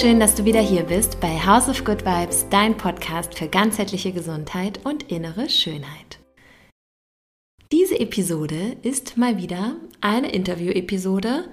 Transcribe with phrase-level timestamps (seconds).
[0.00, 4.12] Schön, dass du wieder hier bist bei House of Good Vibes, dein Podcast für ganzheitliche
[4.12, 6.20] Gesundheit und innere Schönheit.
[7.72, 11.48] Diese Episode ist mal wieder eine Interview-Episode,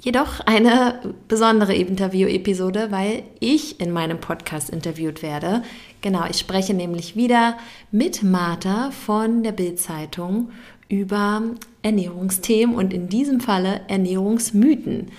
[0.00, 5.62] jedoch eine besondere Interview-Episode, weil ich in meinem Podcast interviewt werde.
[6.00, 7.58] Genau, ich spreche nämlich wieder
[7.92, 10.50] mit Martha von der Bild-Zeitung
[10.88, 11.42] über
[11.82, 15.12] Ernährungsthemen und in diesem Falle Ernährungsmythen.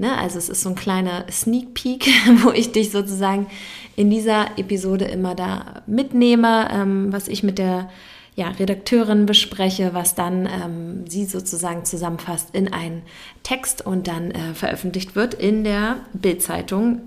[0.00, 0.16] Ne?
[0.16, 2.08] Also es ist so ein kleiner Sneak Peek,
[2.42, 3.48] wo ich dich sozusagen
[3.96, 7.90] in dieser Episode immer da mitnehme, ähm, was ich mit der
[8.34, 13.02] ja, Redakteurin bespreche, was dann ähm, sie sozusagen zusammenfasst in einen
[13.42, 17.02] Text und dann äh, veröffentlicht wird in der Bildzeitung,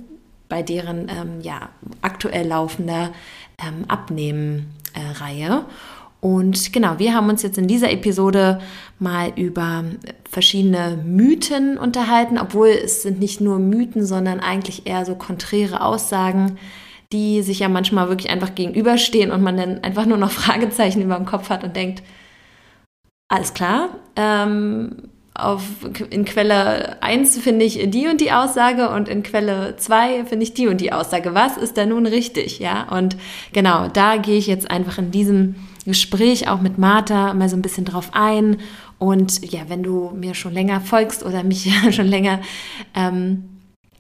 [0.48, 1.70] bei deren ähm, ja,
[2.02, 3.12] aktuell laufender
[3.57, 5.66] ähm, Abnehmen-Reihe.
[5.66, 5.93] Äh,
[6.24, 8.62] und genau, wir haben uns jetzt in dieser Episode
[8.98, 9.84] mal über
[10.24, 16.57] verschiedene Mythen unterhalten, obwohl es sind nicht nur Mythen, sondern eigentlich eher so konträre Aussagen,
[17.12, 21.18] die sich ja manchmal wirklich einfach gegenüberstehen und man dann einfach nur noch Fragezeichen über
[21.18, 22.04] dem Kopf hat und denkt,
[23.27, 25.63] alles klar, ähm, auf,
[26.10, 30.54] in Quelle 1 finde ich die und die Aussage und in Quelle 2 finde ich
[30.54, 31.34] die und die Aussage.
[31.35, 32.60] Was ist da nun richtig?
[32.60, 33.18] Ja, und
[33.51, 37.62] genau, da gehe ich jetzt einfach in diesem Gespräch auch mit Martha mal so ein
[37.62, 38.57] bisschen drauf ein.
[38.99, 42.39] Und ja, wenn du mir schon länger folgst oder mich schon länger
[42.95, 43.49] ähm,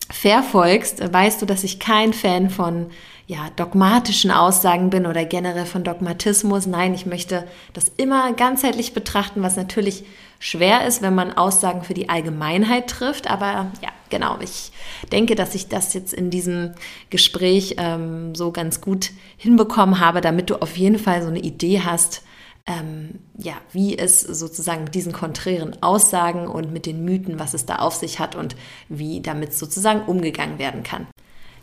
[0.09, 2.87] verfolgst, weißt du, dass ich kein Fan von
[3.25, 6.65] ja, dogmatischen Aussagen bin oder generell von Dogmatismus.
[6.65, 10.03] Nein, ich möchte das immer ganzheitlich betrachten, was natürlich
[10.39, 13.31] schwer ist, wenn man Aussagen für die Allgemeinheit trifft.
[13.31, 14.73] Aber ja, genau, ich
[15.11, 16.73] denke, dass ich das jetzt in diesem
[17.09, 21.81] Gespräch ähm, so ganz gut hinbekommen habe, damit du auf jeden Fall so eine Idee
[21.81, 22.23] hast,
[22.65, 27.65] ähm, ja, wie es sozusagen mit diesen konträren Aussagen und mit den Mythen, was es
[27.65, 28.55] da auf sich hat und
[28.89, 31.07] wie damit sozusagen umgegangen werden kann.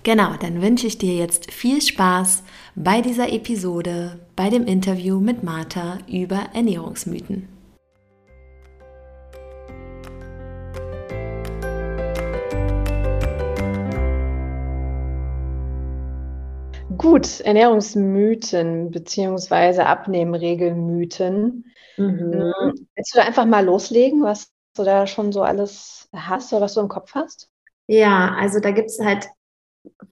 [0.02, 2.42] Genau, dann wünsche ich dir jetzt viel Spaß
[2.74, 7.46] bei dieser Episode, bei dem Interview mit Martha über Ernährungsmythen.
[16.96, 19.82] Gut, Ernährungsmythen bzw.
[19.82, 21.66] Abnehmregelmythen.
[21.98, 22.52] Mhm.
[22.94, 26.72] Willst du da einfach mal loslegen, was du da schon so alles hast oder was
[26.72, 27.50] du im Kopf hast?
[27.86, 29.28] Ja, also da gibt es halt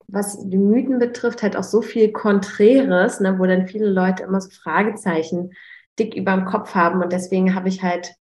[0.06, 4.40] was die Mythen betrifft, halt auch so viel Konträres, ne, wo dann viele Leute immer
[4.40, 5.52] so Fragezeichen
[5.98, 7.02] dick über dem Kopf haben.
[7.02, 8.14] Und deswegen habe ich halt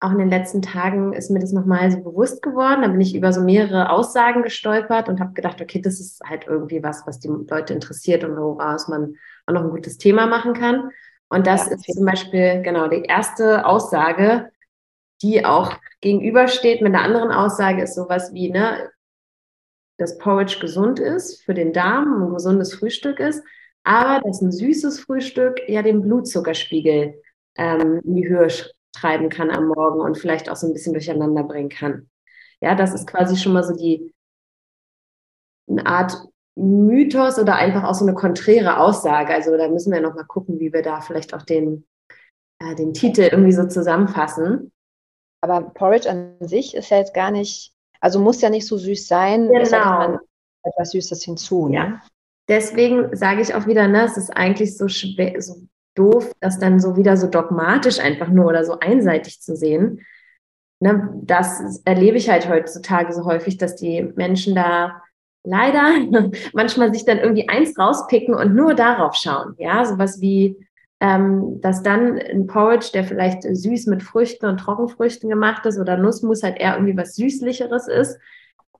[0.00, 2.82] auch in den letzten Tagen ist mir das nochmal so bewusst geworden.
[2.82, 6.46] Da bin ich über so mehrere Aussagen gestolpert und habe gedacht, okay, das ist halt
[6.46, 9.14] irgendwie was, was die Leute interessiert und woraus man
[9.46, 10.90] auch noch ein gutes Thema machen kann.
[11.28, 14.50] Und das ja, ist zum Beispiel genau die erste Aussage,
[15.22, 18.90] die auch gegenübersteht mit einer anderen Aussage, ist sowas wie, ne,
[20.00, 23.44] dass Porridge gesund ist für den Darm, ein gesundes Frühstück ist,
[23.84, 27.20] aber dass ein süßes Frühstück ja den Blutzuckerspiegel
[27.56, 28.48] ähm, in die Höhe
[28.92, 32.08] treiben kann am Morgen und vielleicht auch so ein bisschen durcheinander bringen kann.
[32.62, 34.14] Ja, das ist quasi schon mal so die
[35.68, 36.16] eine Art
[36.56, 39.34] Mythos oder einfach auch so eine konträre Aussage.
[39.34, 41.86] Also da müssen wir noch mal gucken, wie wir da vielleicht auch den,
[42.58, 44.72] äh, den Titel irgendwie so zusammenfassen.
[45.42, 49.06] Aber Porridge an sich ist ja jetzt gar nicht also muss ja nicht so süß
[49.06, 49.62] sein, genau.
[49.62, 50.18] es man
[50.62, 51.68] etwas Süßes hinzu.
[51.68, 51.74] Ne?
[51.74, 52.02] Ja.
[52.48, 55.62] Deswegen sage ich auch wieder, ne, es ist eigentlich so schwer, so
[55.94, 60.00] doof, das dann so wieder so dogmatisch einfach nur oder so einseitig zu sehen.
[60.80, 65.02] Ne, das erlebe ich halt heutzutage so häufig, dass die Menschen da
[65.44, 65.92] leider
[66.52, 69.54] manchmal sich dann irgendwie eins rauspicken und nur darauf schauen.
[69.58, 70.56] Ja, sowas wie,
[71.00, 75.96] ähm, dass dann ein Porridge, der vielleicht süß mit Früchten und Trockenfrüchten gemacht ist oder
[75.96, 78.18] Nussmus halt eher irgendwie was Süßlicheres ist,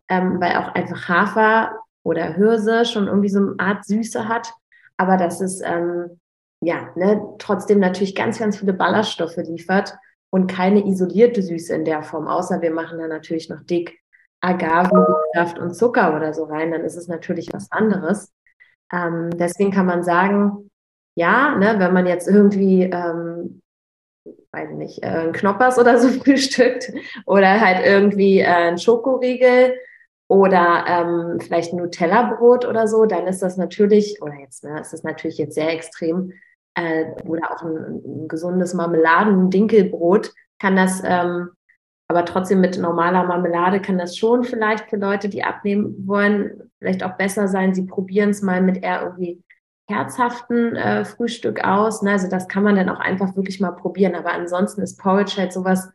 [0.08, 4.52] ähm, weil auch einfach Hafer oder Hirse schon irgendwie so eine Art Süße hat,
[4.98, 6.20] aber dass es ähm,
[6.60, 9.96] ja ne, trotzdem natürlich ganz, ganz viele Ballaststoffe liefert
[10.28, 13.98] und keine isolierte Süße in der Form, außer wir machen da natürlich noch dick
[14.42, 18.32] Agavensaft und Zucker oder so rein, dann ist es natürlich was anderes.
[18.92, 20.69] Ähm, deswegen kann man sagen,
[21.14, 23.60] ja, ne, wenn man jetzt irgendwie, ähm,
[24.52, 26.92] weiß nicht, äh, ein Knoppers oder so frühstückt
[27.26, 29.74] oder halt irgendwie äh, ein Schokoriegel
[30.28, 34.92] oder ähm, vielleicht ein Nutella-Brot oder so, dann ist das natürlich, oder jetzt, ne, ist
[34.92, 36.32] das natürlich jetzt sehr extrem,
[36.74, 41.50] äh, oder auch ein, ein gesundes Marmeladen-Dinkelbrot kann das, ähm,
[42.08, 47.02] aber trotzdem mit normaler Marmelade kann das schon vielleicht für Leute, die abnehmen wollen, vielleicht
[47.02, 47.74] auch besser sein.
[47.74, 49.42] Sie probieren es mal mit eher irgendwie
[49.90, 52.02] herzhaften äh, Frühstück aus.
[52.02, 52.12] Ne?
[52.12, 54.14] Also das kann man dann auch einfach wirklich mal probieren.
[54.14, 55.90] Aber ansonsten ist Porridge halt sowas,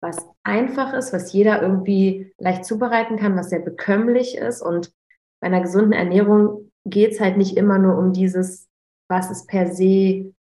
[0.00, 4.60] was einfach ist, was jeder irgendwie leicht zubereiten kann, was sehr bekömmlich ist.
[4.60, 4.92] Und
[5.40, 8.68] bei einer gesunden Ernährung geht es halt nicht immer nur um dieses,
[9.08, 10.32] was ist per se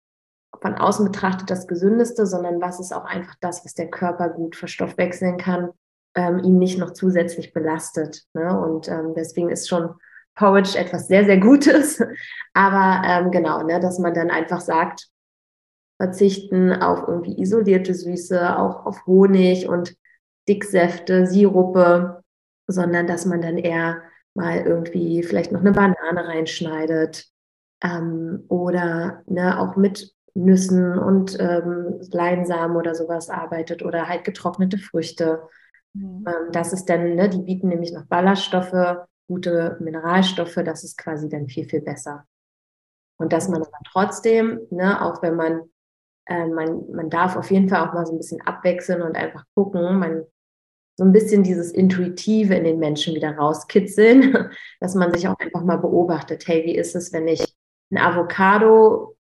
[0.61, 4.56] von außen betrachtet das Gesündeste, sondern was ist auch einfach das, was der Körper gut
[4.56, 5.70] verstoffwechseln kann,
[6.14, 8.25] ähm, ihn nicht noch zusätzlich belastet.
[8.34, 8.58] Ne?
[8.58, 9.94] Und ähm, deswegen ist schon
[10.40, 12.02] Porridge etwas sehr, sehr Gutes.
[12.54, 15.08] Aber ähm, genau, ne, dass man dann einfach sagt,
[15.98, 19.94] verzichten auf irgendwie isolierte Süße, auch auf Honig und
[20.48, 22.25] Dicksäfte, Sirupe,
[22.66, 24.00] sondern dass man dann eher
[24.32, 27.26] mal irgendwie vielleicht noch eine Banane reinschneidet
[27.82, 34.78] ähm, oder ne, auch mit Nüssen und ähm, Leinsamen oder sowas arbeitet oder halt getrocknete
[34.78, 35.43] Früchte.
[35.93, 36.25] Mhm.
[36.26, 41.29] Ähm, das ist dann, ne, die bieten nämlich noch Ballaststoffe, gute Mineralstoffe, das ist quasi
[41.29, 42.27] dann viel, viel besser.
[43.17, 45.71] Und dass man aber trotzdem, ne, auch wenn man,
[46.27, 49.44] äh, man, man darf auf jeden Fall auch mal so ein bisschen abwechseln und einfach
[49.55, 50.25] gucken, man
[50.97, 54.50] so ein bisschen dieses Intuitive in den Menschen wieder rauskitzeln,
[54.81, 57.44] dass man sich auch einfach mal beobachtet, hey, wie ist es, wenn ich
[57.93, 59.17] ein Avocado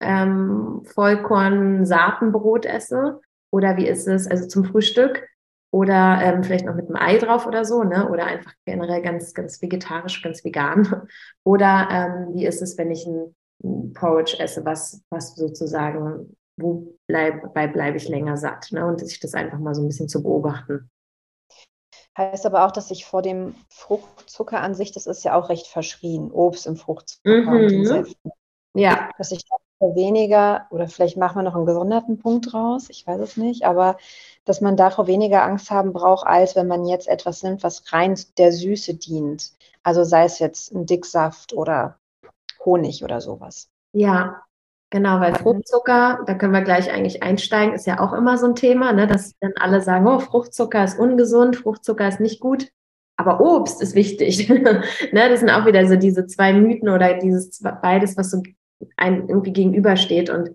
[0.00, 3.22] ähm, Vollkorn-Saatenbrot esse?
[3.50, 5.26] Oder wie ist es, also zum Frühstück?
[5.70, 8.08] Oder ähm, vielleicht noch mit einem Ei drauf oder so, ne?
[8.08, 11.06] Oder einfach generell ganz, ganz vegetarisch, ganz vegan.
[11.44, 16.96] Oder ähm, wie ist es, wenn ich ein, ein Porridge esse, was, was sozusagen, wo
[17.06, 18.86] bleib, bei bleibe ich länger satt, ne?
[18.86, 20.90] Und sich das einfach mal so ein bisschen zu beobachten.
[22.16, 25.66] Heißt aber auch, dass ich vor dem Fruchtzucker an sich, das ist ja auch recht
[25.66, 27.76] verschrien, Obst im Fruchtzucker mhm.
[27.76, 28.30] und Säften.
[28.74, 29.10] Ja.
[29.18, 29.44] Dass ich
[29.80, 33.96] weniger, oder vielleicht machen wir noch einen gesonderten Punkt raus, ich weiß es nicht, aber
[34.44, 38.18] dass man davor weniger Angst haben braucht, als wenn man jetzt etwas nimmt, was rein
[38.38, 39.52] der Süße dient.
[39.82, 41.98] Also sei es jetzt ein Dicksaft oder
[42.64, 43.68] Honig oder sowas.
[43.92, 44.42] Ja,
[44.90, 48.54] genau, weil Fruchtzucker, da können wir gleich eigentlich einsteigen, ist ja auch immer so ein
[48.54, 52.68] Thema, ne, dass dann alle sagen, oh, Fruchtzucker ist ungesund, Fruchtzucker ist nicht gut.
[53.16, 54.48] Aber Obst ist wichtig.
[54.48, 54.82] ne,
[55.12, 58.42] das sind auch wieder so diese zwei Mythen oder dieses beides, was so
[58.96, 60.30] einem irgendwie gegenübersteht.
[60.30, 60.50] Und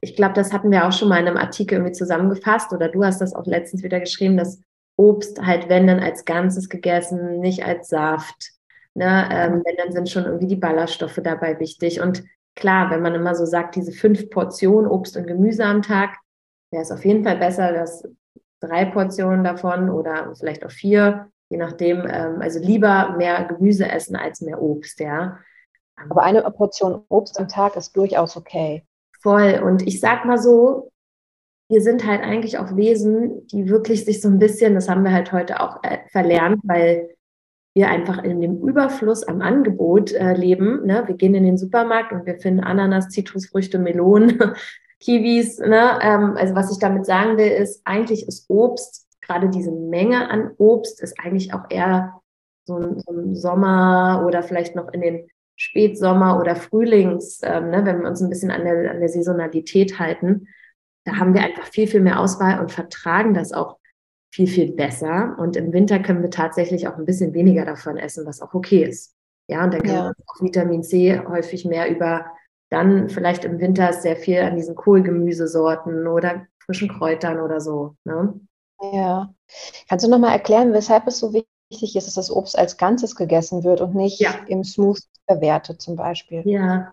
[0.00, 3.04] ich glaube, das hatten wir auch schon mal in einem Artikel irgendwie zusammengefasst oder du
[3.04, 4.62] hast das auch letztens wieder geschrieben, dass
[4.96, 8.52] Obst halt, wenn dann als Ganzes gegessen, nicht als Saft.
[8.94, 9.28] Ne?
[9.30, 12.00] Ähm, wenn dann sind schon irgendwie die Ballaststoffe dabei wichtig.
[12.00, 12.24] Und
[12.56, 16.16] klar, wenn man immer so sagt, diese fünf Portionen Obst und Gemüse am Tag,
[16.72, 18.08] wäre es auf jeden Fall besser, dass
[18.60, 24.16] drei Portionen davon oder vielleicht auch vier, je nachdem, ähm, also lieber mehr Gemüse essen
[24.16, 25.38] als mehr Obst, ja.
[26.08, 28.84] Aber eine Portion Obst am Tag ist durchaus okay.
[29.20, 29.60] Voll.
[29.64, 30.90] Und ich sag mal so,
[31.68, 35.12] wir sind halt eigentlich auch Wesen, die wirklich sich so ein bisschen, das haben wir
[35.12, 37.10] halt heute auch äh, verlernt, weil
[37.74, 40.86] wir einfach in dem Überfluss am Angebot äh, leben.
[40.86, 41.04] Ne?
[41.06, 44.38] Wir gehen in den Supermarkt und wir finden Ananas, Zitrusfrüchte, Melonen,
[45.00, 45.58] Kiwis.
[45.58, 45.98] Ne?
[46.02, 50.52] Ähm, also was ich damit sagen will, ist, eigentlich ist Obst, gerade diese Menge an
[50.56, 52.20] Obst, ist eigentlich auch eher
[52.66, 55.28] so ein, so ein Sommer oder vielleicht noch in den
[55.58, 59.98] Spätsommer oder Frühlings, ähm, ne, wenn wir uns ein bisschen an der, an der Saisonalität
[59.98, 60.46] halten,
[61.04, 63.78] da haben wir einfach viel, viel mehr Auswahl und vertragen das auch
[64.32, 65.36] viel, viel besser.
[65.38, 68.84] Und im Winter können wir tatsächlich auch ein bisschen weniger davon essen, was auch okay
[68.84, 69.14] ist.
[69.48, 70.04] Ja, und dann können ja.
[70.04, 72.26] wir auch Vitamin C häufig mehr über
[72.70, 77.96] dann vielleicht im Winter sehr viel an diesen Kohlgemüsesorten oder frischen Kräutern oder so.
[78.04, 78.38] Ne?
[78.92, 79.32] Ja.
[79.88, 83.64] Kannst du nochmal erklären, weshalb es so wichtig ist, dass das Obst als Ganzes gegessen
[83.64, 84.34] wird und nicht ja.
[84.46, 86.42] im Smoothie verwertet zum Beispiel.
[86.44, 86.92] Ja,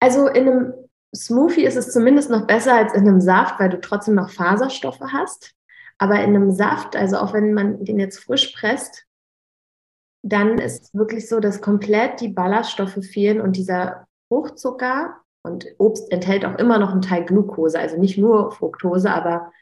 [0.00, 0.74] also in einem
[1.14, 5.00] Smoothie ist es zumindest noch besser als in einem Saft, weil du trotzdem noch Faserstoffe
[5.12, 5.54] hast.
[5.98, 9.06] Aber in einem Saft, also auch wenn man den jetzt frisch presst,
[10.24, 16.10] dann ist es wirklich so, dass komplett die Ballaststoffe fehlen und dieser Fruchtzucker und Obst
[16.10, 19.52] enthält auch immer noch einen Teil Glucose, also nicht nur Fructose, aber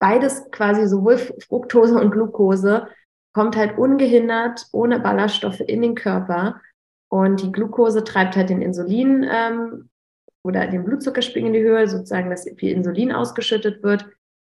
[0.00, 2.88] beides quasi sowohl Fructose und Glucose
[3.34, 6.60] kommt halt ungehindert ohne Ballaststoffe in den Körper
[7.14, 9.88] und die Glucose treibt halt den Insulin ähm,
[10.42, 14.04] oder den Blutzuckerspiegel in die Höhe, sozusagen, dass viel Insulin ausgeschüttet wird.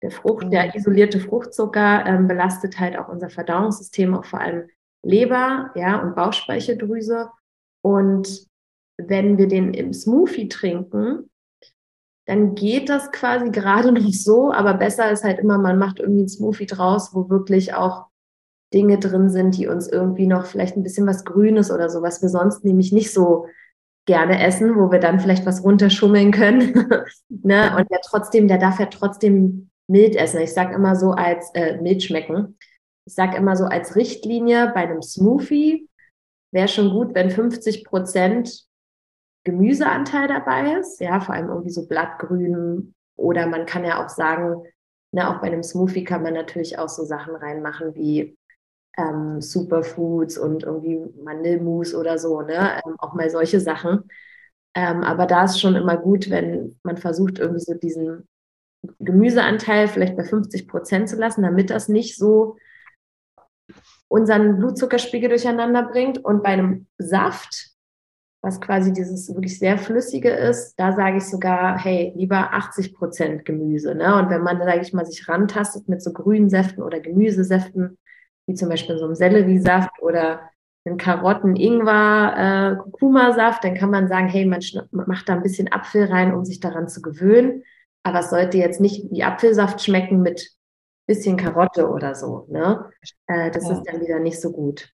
[0.02, 0.72] Der Frucht, der mhm.
[0.74, 4.68] isolierte Fruchtzucker ähm, belastet halt auch unser Verdauungssystem, auch vor allem
[5.02, 7.30] Leber, ja, und Bauchspeicheldrüse.
[7.82, 8.46] Und
[8.98, 11.30] wenn wir den im Smoothie trinken,
[12.26, 16.20] dann geht das quasi gerade noch so, aber besser ist halt immer, man macht irgendwie
[16.20, 18.09] einen Smoothie draus, wo wirklich auch
[18.72, 22.22] Dinge drin sind, die uns irgendwie noch vielleicht ein bisschen was Grünes oder so, was
[22.22, 23.46] wir sonst nämlich nicht so
[24.06, 26.72] gerne essen, wo wir dann vielleicht was runterschummeln können.
[27.28, 27.76] ne?
[27.76, 30.40] Und der trotzdem, der darf ja trotzdem mild essen.
[30.40, 32.56] Ich sage immer so als äh, mild schmecken.
[33.06, 35.88] Ich sage immer so als Richtlinie bei einem Smoothie
[36.52, 38.64] wäre schon gut, wenn 50 Prozent
[39.44, 41.00] Gemüseanteil dabei ist.
[41.00, 44.62] Ja, vor allem irgendwie so Blattgrün oder man kann ja auch sagen,
[45.12, 48.36] Ne, auch bei einem Smoothie kann man natürlich auch so Sachen reinmachen wie
[48.96, 52.80] ähm, Superfoods und irgendwie Mandelmus oder so, ne?
[52.84, 54.04] Ähm, auch mal solche Sachen.
[54.74, 58.28] Ähm, aber da ist schon immer gut, wenn man versucht, irgendwie so diesen
[58.98, 62.56] Gemüseanteil vielleicht bei 50 Prozent zu lassen, damit das nicht so
[64.08, 66.24] unseren Blutzuckerspiegel durcheinander bringt.
[66.24, 67.70] Und bei einem Saft,
[68.42, 73.44] was quasi dieses wirklich sehr flüssige ist, da sage ich sogar, hey, lieber 80 Prozent
[73.44, 73.94] Gemüse.
[73.94, 74.16] Ne?
[74.16, 77.98] Und wenn man, sage ich mal, sich rantastet mit so grünen Säften oder Gemüsesäften,
[78.46, 80.40] wie zum Beispiel so einem Selleriesaft oder
[80.84, 86.06] einen Karotten, Ingwer, äh, dann kann man sagen, hey, man macht da ein bisschen Apfel
[86.06, 87.64] rein, um sich daran zu gewöhnen.
[88.02, 90.50] Aber es sollte jetzt nicht wie Apfelsaft schmecken mit
[91.06, 92.46] bisschen Karotte oder so.
[92.48, 92.88] Ne?
[93.26, 93.72] Äh, das ja.
[93.72, 94.92] ist dann wieder nicht so gut.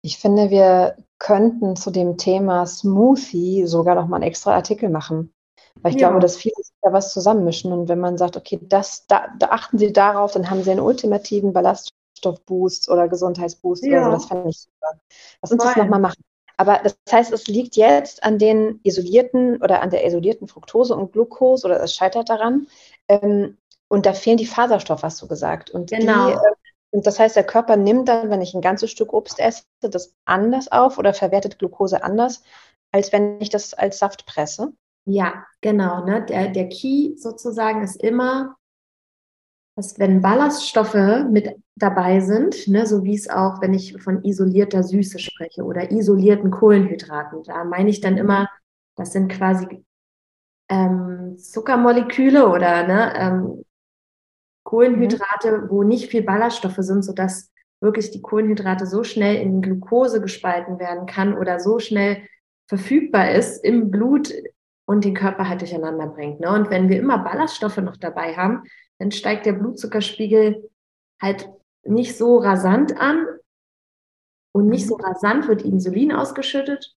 [0.00, 5.34] Ich finde, wir könnten zu dem Thema Smoothie sogar noch mal einen extra Artikel machen.
[5.82, 6.08] Weil ich ja.
[6.08, 7.72] glaube, dass viele da was zusammenmischen.
[7.72, 10.80] Und wenn man sagt, okay, das, da, da, achten Sie darauf, dann haben Sie einen
[10.80, 11.52] ultimativen
[12.16, 14.00] Ballaststoffboost oder Gesundheitsboost ja.
[14.00, 14.10] oder so.
[14.12, 15.00] Das fände ich super.
[15.42, 15.72] Lass uns Voll.
[15.74, 16.22] das nochmal machen.
[16.58, 21.12] Aber das heißt, es liegt jetzt an den isolierten oder an der isolierten Fructose und
[21.12, 22.66] Glucose oder es scheitert daran,
[23.08, 23.58] ähm,
[23.88, 25.70] und da fehlen die Faserstoffe, hast du gesagt.
[25.70, 26.28] Und genau.
[26.28, 26.38] Die, äh,
[26.90, 30.14] und das heißt, der Körper nimmt dann, wenn ich ein ganzes Stück Obst esse, das
[30.24, 32.42] anders auf oder verwertet Glucose anders,
[32.90, 34.72] als wenn ich das als Saft presse.
[35.04, 36.04] Ja, genau.
[36.04, 36.24] Ne?
[36.24, 38.56] Der, der Key sozusagen ist immer,
[39.76, 44.82] dass wenn Ballaststoffe mit dabei sind, ne, so wie es auch, wenn ich von isolierter
[44.82, 48.48] Süße spreche oder isolierten Kohlenhydraten, da meine ich dann immer,
[48.96, 49.84] das sind quasi
[50.70, 53.64] ähm, Zuckermoleküle oder ne, ähm,
[54.64, 55.70] Kohlenhydrate, mhm.
[55.70, 57.52] wo nicht viel Ballaststoffe sind, sodass
[57.82, 62.22] wirklich die Kohlenhydrate so schnell in Glucose gespalten werden kann oder so schnell
[62.66, 64.32] verfügbar ist im Blut
[64.86, 66.40] und den Körper halt durcheinander bringt.
[66.40, 66.50] Ne?
[66.50, 68.64] Und wenn wir immer Ballaststoffe noch dabei haben,
[68.98, 70.70] dann steigt der Blutzuckerspiegel
[71.20, 71.48] halt
[71.84, 73.26] nicht so rasant an
[74.52, 75.04] und nicht so mhm.
[75.04, 76.94] rasant wird Insulin ausgeschüttet,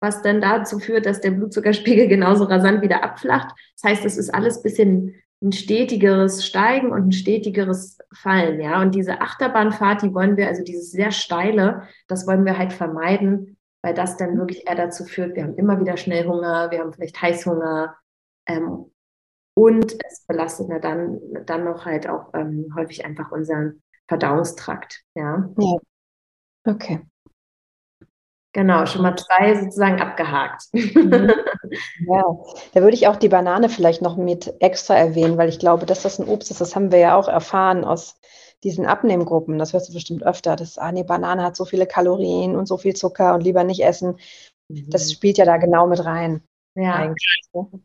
[0.00, 3.54] was dann dazu führt, dass der Blutzuckerspiegel genauso rasant wieder abflacht.
[3.76, 8.80] Das heißt, es ist alles bisschen ein stetigeres Steigen und ein stetigeres Fallen, ja.
[8.80, 13.56] Und diese Achterbahnfahrt, die wollen wir, also dieses sehr steile, das wollen wir halt vermeiden,
[13.82, 16.92] weil das dann wirklich eher dazu führt, wir haben immer wieder schnell Hunger, wir haben
[16.92, 17.96] vielleicht Heißhunger
[18.46, 18.91] ähm,
[19.54, 25.48] und es belastet ja dann, dann noch halt auch ähm, häufig einfach unseren Verdauungstrakt, ja.
[25.58, 25.76] Ja.
[26.64, 27.00] Okay.
[28.54, 30.64] Genau, schon mal zwei sozusagen abgehakt.
[30.72, 31.32] Mhm.
[32.06, 32.22] Ja,
[32.74, 36.02] da würde ich auch die Banane vielleicht noch mit extra erwähnen, weil ich glaube, dass
[36.02, 38.16] das ein Obst ist, das haben wir ja auch erfahren aus
[38.62, 39.58] diesen Abnehmgruppen.
[39.58, 42.76] Das hörst du bestimmt öfter, dass, ah nee, Banane hat so viele Kalorien und so
[42.76, 44.18] viel Zucker und lieber nicht essen.
[44.68, 45.12] Das mhm.
[45.12, 46.42] spielt ja da genau mit rein.
[46.74, 47.14] Ja, ne?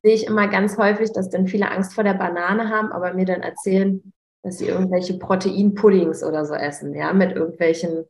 [0.02, 3.26] sehe ich immer ganz häufig, dass dann viele Angst vor der Banane haben, aber mir
[3.26, 4.14] dann erzählen,
[4.44, 8.06] dass sie irgendwelche Proteinpuddings oder so essen, ja, mit irgendwelchen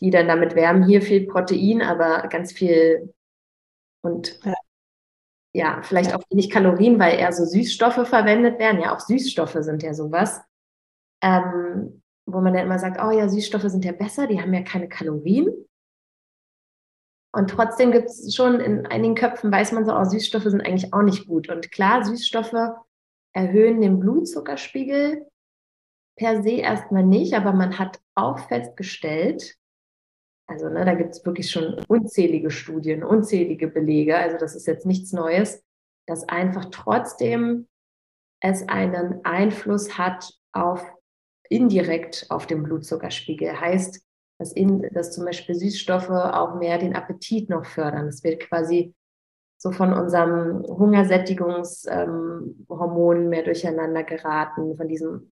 [0.00, 3.12] die dann damit wärmen, hier viel Protein, aber ganz viel
[4.02, 4.54] und ja,
[5.52, 8.80] ja vielleicht auch wenig Kalorien, weil eher so Süßstoffe verwendet werden.
[8.80, 10.40] Ja, auch Süßstoffe sind ja sowas.
[11.20, 14.62] Ähm, wo man dann immer sagt, oh ja, Süßstoffe sind ja besser, die haben ja
[14.62, 15.48] keine Kalorien.
[17.32, 20.92] Und trotzdem gibt es schon in einigen Köpfen, weiß man so, oh, Süßstoffe sind eigentlich
[20.94, 21.48] auch nicht gut.
[21.50, 22.72] Und klar, Süßstoffe
[23.34, 25.26] erhöhen den Blutzuckerspiegel
[26.16, 29.56] per se erstmal nicht, aber man hat auch festgestellt,
[30.48, 34.16] also ne, da gibt es wirklich schon unzählige Studien, unzählige Belege.
[34.16, 35.62] Also das ist jetzt nichts Neues,
[36.06, 37.68] dass einfach trotzdem
[38.40, 40.84] es einen Einfluss hat auf
[41.50, 43.60] indirekt auf den Blutzuckerspiegel.
[43.60, 44.02] Heißt,
[44.38, 48.08] dass, in, dass zum Beispiel Süßstoffe auch mehr den Appetit noch fördern.
[48.08, 48.94] Es wird quasi
[49.56, 55.32] so von unserem Hungersättigungshormon ähm, mehr durcheinander geraten, von diesem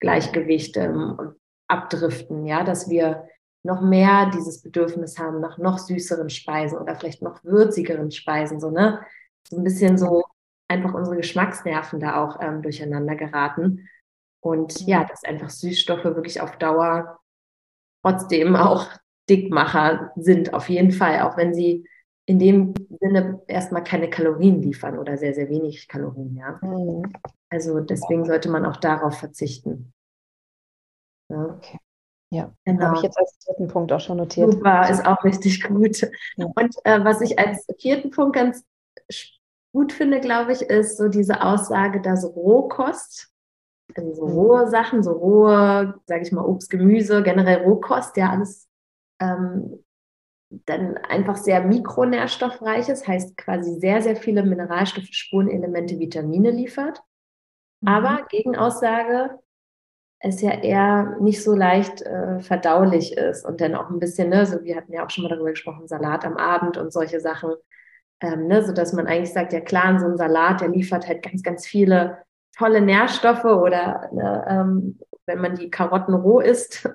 [0.00, 1.34] Gleichgewicht ähm,
[1.68, 3.28] abdriften, ja, dass wir
[3.62, 8.70] noch mehr dieses Bedürfnis haben nach noch süßeren Speisen oder vielleicht noch würzigeren Speisen, so,
[8.70, 9.04] ne?
[9.46, 10.24] So ein bisschen so
[10.68, 13.88] einfach unsere Geschmacksnerven da auch ähm, durcheinander geraten.
[14.40, 17.17] Und ja, dass einfach Süßstoffe wirklich auf Dauer
[18.08, 18.86] trotzdem auch
[19.28, 21.86] Dickmacher sind, auf jeden Fall, auch wenn sie
[22.26, 26.58] in dem Sinne erstmal keine Kalorien liefern oder sehr, sehr wenig Kalorien, ja.
[26.62, 27.10] Mhm.
[27.50, 29.92] Also deswegen sollte man auch darauf verzichten.
[31.30, 31.44] Ja.
[31.56, 31.78] Okay.
[32.30, 32.86] Ja, genau.
[32.86, 34.52] habe ich jetzt als dritten Punkt auch schon notiert.
[34.52, 36.02] Super, ist auch richtig gut.
[36.36, 36.46] Ja.
[36.54, 38.64] Und äh, was ich als vierten Punkt ganz
[39.72, 43.32] gut finde, glaube ich, ist so diese Aussage, dass Rohkost,
[43.98, 48.68] also so rohe Sachen, so rohe, sage ich mal, Obst, Gemüse, generell Rohkost, ja alles
[49.20, 49.84] ähm,
[50.50, 57.02] dann einfach sehr mikronährstoffreich ist, heißt quasi sehr, sehr viele Mineralstoffe, Spurenelemente, Vitamine liefert.
[57.80, 57.88] Mhm.
[57.88, 59.38] Aber Gegenaussage
[60.20, 64.46] es ja eher nicht so leicht äh, verdaulich ist und dann auch ein bisschen, ne,
[64.46, 67.52] so wir hatten ja auch schon mal darüber gesprochen, Salat am Abend und solche Sachen,
[68.20, 71.22] ähm, ne, so dass man eigentlich sagt, ja klar, so ein Salat, der liefert halt
[71.22, 72.18] ganz, ganz viele
[72.58, 76.88] tolle Nährstoffe oder ne, ähm, wenn man die Karotten roh isst,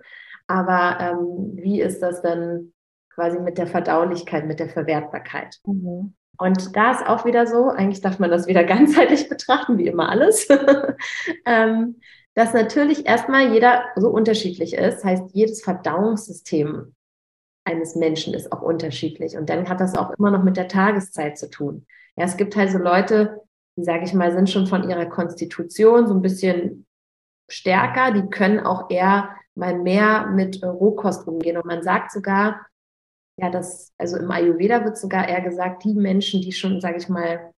[0.47, 2.73] aber ähm, wie ist das dann
[3.13, 5.59] quasi mit der Verdaulichkeit, mit der Verwertbarkeit?
[5.65, 6.13] Mhm.
[6.37, 10.09] Und da ist auch wieder so, eigentlich darf man das wieder ganzheitlich betrachten, wie immer
[10.09, 10.47] alles.
[11.45, 11.99] ähm,
[12.35, 15.03] dass natürlich erstmal jeder so unterschiedlich ist.
[15.03, 16.95] Heißt, jedes Verdauungssystem
[17.63, 19.37] eines Menschen ist auch unterschiedlich.
[19.37, 21.85] Und dann hat das auch immer noch mit der Tageszeit zu tun.
[22.15, 26.07] Ja, es gibt halt so Leute, die, sage ich mal, sind schon von ihrer Konstitution
[26.07, 26.85] so ein bisschen
[27.49, 28.11] stärker.
[28.11, 31.57] Die können auch eher mal mehr mit Rohkost umgehen.
[31.57, 32.65] Und man sagt sogar,
[33.39, 37.09] ja, das, also im Ayurveda wird sogar eher gesagt, die Menschen, die schon, sage ich
[37.09, 37.51] mal,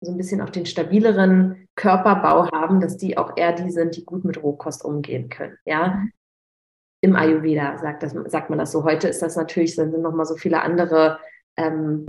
[0.00, 4.04] so ein bisschen auch den stabileren Körperbau haben, dass die auch eher die sind, die
[4.04, 5.56] gut mit Rohkost umgehen können.
[5.64, 6.04] Ja,
[7.00, 8.84] im Ayurveda sagt, das, sagt man das so.
[8.84, 11.18] Heute ist das natürlich, sind noch mal so viele andere
[11.56, 12.06] ähm,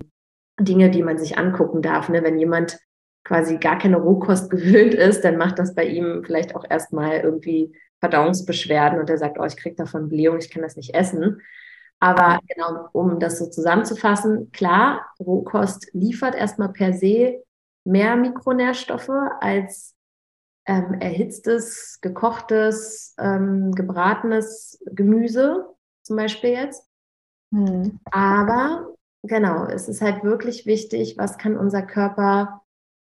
[0.57, 2.07] Dinge, die man sich angucken darf.
[2.07, 2.23] Ne?
[2.23, 2.79] Wenn jemand
[3.25, 7.75] quasi gar keine Rohkost gewöhnt ist, dann macht das bei ihm vielleicht auch erstmal irgendwie
[7.99, 11.41] Verdauungsbeschwerden und er sagt, oh, ich kriege davon Blähung, ich kann das nicht essen.
[11.99, 17.43] Aber genau, um das so zusammenzufassen, klar, Rohkost liefert erstmal per se
[17.83, 19.95] mehr Mikronährstoffe als
[20.67, 25.67] ähm, erhitztes, gekochtes, ähm, gebratenes Gemüse,
[26.01, 26.87] zum Beispiel jetzt.
[27.51, 27.99] Mhm.
[28.11, 32.64] Aber genau, es ist halt wirklich wichtig, was kann unser Körper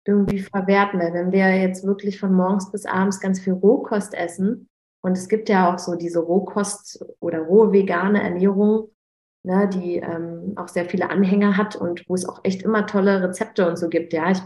[0.07, 1.01] irgendwie verwerten.
[1.01, 4.69] Weil wenn wir jetzt wirklich von morgens bis abends ganz viel Rohkost essen,
[5.07, 8.91] und es gibt ja auch so diese Rohkost oder rohe vegane Ernährung,
[9.45, 13.23] ne, die ähm, auch sehr viele Anhänger hat und wo es auch echt immer tolle
[13.23, 14.13] Rezepte und so gibt.
[14.13, 14.41] Ja, ich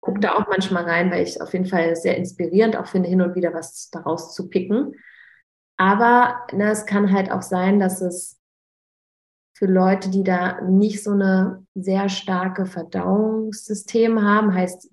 [0.00, 3.20] gucke da auch manchmal rein, weil ich auf jeden Fall sehr inspirierend auch finde, hin
[3.20, 4.94] und wieder was daraus zu picken.
[5.76, 8.40] Aber ne, es kann halt auch sein, dass es
[9.54, 14.90] für Leute, die da nicht so eine sehr starke Verdauungssystem haben, heißt,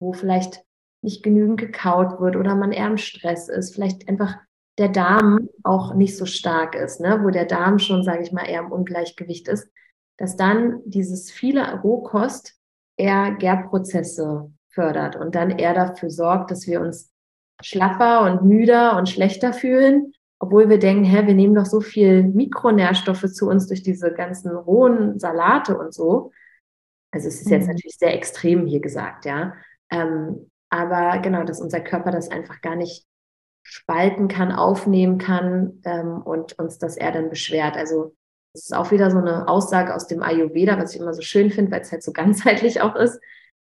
[0.00, 0.64] wo vielleicht
[1.02, 4.36] nicht genügend gekaut wird oder man eher im Stress ist, vielleicht einfach
[4.78, 7.20] der Darm auch nicht so stark ist, ne?
[7.22, 9.68] wo der Darm schon, sage ich mal, eher im Ungleichgewicht ist,
[10.18, 12.54] dass dann dieses viele Rohkost
[12.96, 17.12] eher Gärprozesse fördert und dann eher dafür sorgt, dass wir uns
[17.62, 22.22] schlapper und müder und schlechter fühlen, obwohl wir denken, hä, wir nehmen doch so viel
[22.22, 26.30] Mikronährstoffe zu uns durch diese ganzen rohen Salate und so.
[27.10, 27.72] Also es ist jetzt mhm.
[27.72, 29.54] natürlich sehr extrem hier gesagt, ja.
[29.90, 33.06] Ähm, aber genau, dass unser Körper das einfach gar nicht
[33.62, 37.76] spalten kann, aufnehmen kann ähm, und uns das eher dann beschwert.
[37.76, 38.14] Also
[38.54, 41.50] das ist auch wieder so eine Aussage aus dem Ayurveda, was ich immer so schön
[41.50, 43.20] finde, weil es halt so ganzheitlich auch ist,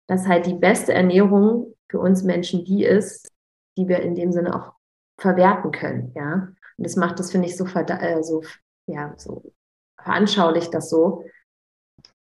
[0.07, 3.31] dass halt die beste Ernährung für uns Menschen die ist,
[3.77, 4.73] die wir in dem Sinne auch
[5.17, 6.49] verwerten können, ja.
[6.77, 8.43] Und das macht das, finde ich, so, äh, so,
[8.87, 9.53] ja, so
[9.97, 11.23] veranschaulicht das so,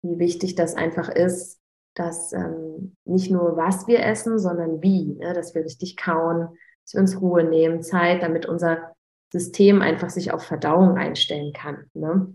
[0.03, 1.56] wie wichtig das einfach ist,
[1.97, 5.33] dass ähm, nicht nur was wir essen, sondern wie, ne?
[5.33, 8.93] dass wir richtig kauen, dass wir uns Ruhe nehmen, Zeit, damit unser
[9.31, 11.89] System einfach sich auf Verdauung einstellen kann.
[11.93, 12.33] Ne?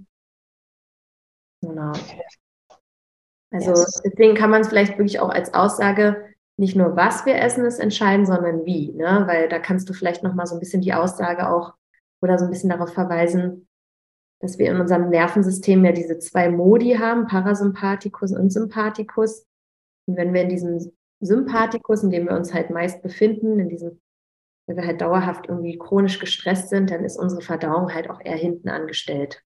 [1.63, 1.93] Genau.
[3.51, 4.03] Also yes.
[4.05, 7.79] deswegen kann man es vielleicht wirklich auch als Aussage nicht nur was wir essen ist
[7.79, 9.25] entscheiden, sondern wie, ne?
[9.27, 11.75] Weil da kannst du vielleicht noch mal so ein bisschen die Aussage auch
[12.21, 13.69] oder so ein bisschen darauf verweisen,
[14.41, 19.47] dass wir in unserem Nervensystem ja diese zwei Modi haben, Parasympathikus und Sympathikus.
[20.13, 24.01] Und wenn wir in diesem Sympathikus, in dem wir uns halt meist befinden, in diesem
[24.67, 28.37] wenn wir halt dauerhaft irgendwie chronisch gestresst sind, dann ist unsere Verdauung halt auch eher
[28.37, 29.43] hinten angestellt.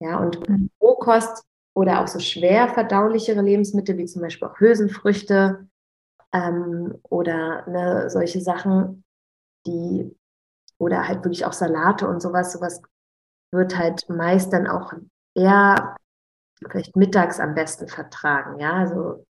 [0.00, 0.70] Ja, und mhm.
[0.80, 5.66] Rohkost oder auch so schwer verdaulichere Lebensmittel, wie zum Beispiel auch Hülsenfrüchte
[6.32, 9.04] ähm, oder ne, solche Sachen,
[9.66, 10.14] die
[10.78, 12.82] oder halt wirklich auch Salate und sowas, sowas
[13.50, 14.92] wird halt meist dann auch
[15.34, 15.96] eher
[16.58, 19.24] vielleicht mittags am besten vertragen, ja, also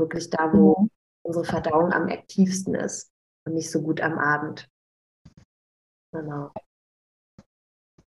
[0.00, 0.90] wirklich da, wo mhm.
[1.22, 3.12] unsere Verdauung am aktivsten ist
[3.46, 4.68] und nicht so gut am Abend.
[6.12, 6.50] Genau.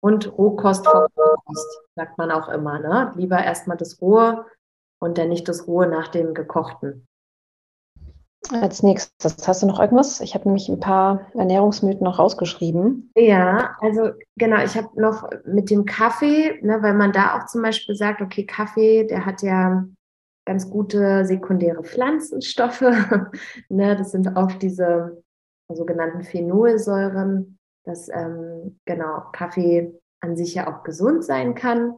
[0.00, 2.78] Und Rohkost vor Rohkost, sagt man auch immer.
[2.80, 3.12] Ne?
[3.16, 4.44] Lieber erstmal das Rohe
[5.00, 7.06] und dann nicht das Rohe nach dem Gekochten.
[8.50, 10.20] Als nächstes, hast du noch irgendwas?
[10.20, 13.10] Ich habe nämlich ein paar Ernährungsmythen noch rausgeschrieben.
[13.16, 17.62] Ja, also genau, ich habe noch mit dem Kaffee, ne, weil man da auch zum
[17.62, 19.86] Beispiel sagt, okay, Kaffee, der hat ja
[20.44, 22.82] ganz gute sekundäre Pflanzenstoffe.
[23.68, 25.22] ne, das sind auch diese
[25.68, 31.96] sogenannten Phenolsäuren, dass ähm, genau Kaffee an sich ja auch gesund sein kann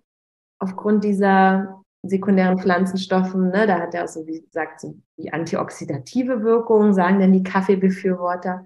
[0.59, 3.51] aufgrund dieser sekundären Pflanzenstoffen.
[3.51, 3.67] Ne?
[3.67, 8.65] Da hat er auch so, wie gesagt, so die antioxidative Wirkung, sagen dann die Kaffeebefürworter.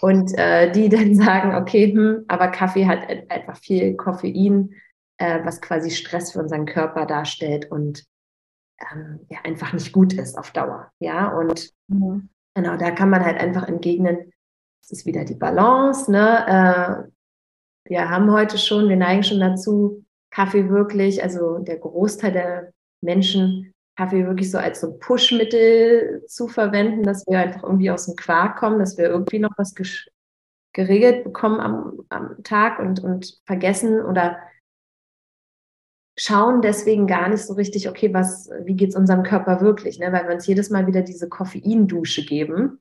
[0.00, 4.74] Und äh, die dann sagen, okay, hm, aber Kaffee hat einfach viel Koffein,
[5.18, 8.04] äh, was quasi Stress für unseren Körper darstellt und
[8.80, 10.90] ähm, ja, einfach nicht gut ist auf Dauer.
[10.98, 12.28] Ja, und mhm.
[12.54, 14.32] genau, da kann man halt einfach entgegnen,
[14.82, 16.10] es ist wieder die Balance.
[16.10, 17.08] Ne?
[17.86, 22.72] Äh, wir haben heute schon, wir neigen schon dazu, Kaffee wirklich, also der Großteil der
[23.00, 28.14] Menschen Kaffee wirklich so als so Pushmittel zu verwenden, dass wir einfach irgendwie aus dem
[28.14, 29.74] Quark kommen, dass wir irgendwie noch was
[30.74, 34.38] geregelt bekommen am, am Tag und, und vergessen oder
[36.16, 40.12] schauen deswegen gar nicht so richtig, okay, was, wie geht es unserem Körper wirklich, ne?
[40.12, 42.80] weil wir uns jedes Mal wieder diese Koffeindusche geben,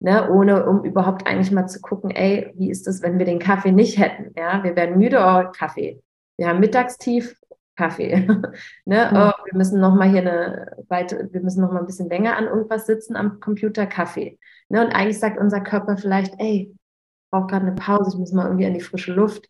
[0.00, 0.30] ne?
[0.30, 3.72] ohne um überhaupt eigentlich mal zu gucken, ey, wie ist das, wenn wir den Kaffee
[3.72, 4.32] nicht hätten?
[4.36, 6.02] Ja, wir werden müde, oh, Kaffee.
[6.36, 7.36] Wir haben Mittagstief,
[7.76, 8.26] Kaffee.
[8.84, 9.10] ne?
[9.10, 9.16] Mhm.
[9.16, 12.36] Oh, wir müssen noch mal hier eine weite, wir müssen noch mal ein bisschen länger
[12.36, 14.38] an irgendwas sitzen am Computer, Kaffee.
[14.68, 14.84] Ne?
[14.84, 18.46] Und eigentlich sagt unser Körper vielleicht, ey, ich brauche gerade eine Pause, ich muss mal
[18.46, 19.48] irgendwie an die frische Luft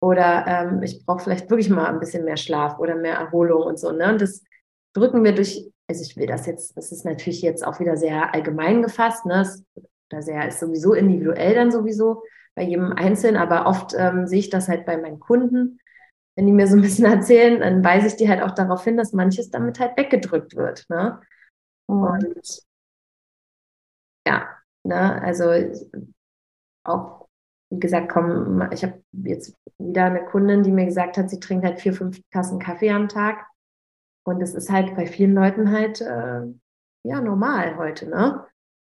[0.00, 3.78] oder ähm, ich brauche vielleicht wirklich mal ein bisschen mehr Schlaf oder mehr Erholung und
[3.78, 3.90] so.
[3.92, 4.12] Ne?
[4.12, 4.42] Und das
[4.92, 8.32] drücken wir durch, also ich will das jetzt, das ist natürlich jetzt auch wieder sehr
[8.34, 9.46] allgemein gefasst, ne?
[10.10, 12.22] Das, sehr, ist sowieso individuell dann sowieso
[12.54, 15.80] bei jedem Einzelnen, aber oft ähm, sehe ich das halt bei meinen Kunden,
[16.34, 18.96] wenn die mir so ein bisschen erzählen, dann weise ich die halt auch darauf hin,
[18.96, 20.86] dass manches damit halt weggedrückt wird.
[20.88, 21.20] Ne?
[21.88, 22.02] Mhm.
[22.02, 22.62] Und
[24.26, 24.48] ja,
[24.84, 25.50] ne, also
[26.84, 27.17] auch,
[27.70, 31.64] wie gesagt, komm, ich habe jetzt wieder eine Kundin, die mir gesagt hat, sie trinkt
[31.64, 33.46] halt vier, fünf Tassen Kaffee am Tag.
[34.24, 36.42] Und das ist halt bei vielen Leuten halt äh,
[37.04, 38.44] ja normal heute, ne?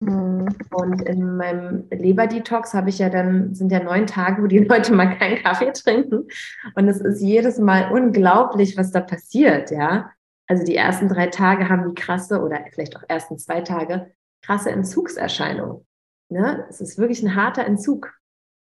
[0.02, 0.48] Mhm.
[0.72, 4.94] Und in meinem Leber-Detox habe ich ja dann, sind ja neun Tage, wo die Leute
[4.94, 6.28] mal keinen Kaffee trinken.
[6.76, 10.12] Und es ist jedes Mal unglaublich, was da passiert, ja.
[10.48, 14.72] Also die ersten drei Tage haben die krasse, oder vielleicht auch ersten zwei Tage, krasse
[14.72, 15.86] Entzugserscheinungen.
[16.30, 16.66] Ne?
[16.70, 18.14] Es ist wirklich ein harter Entzug.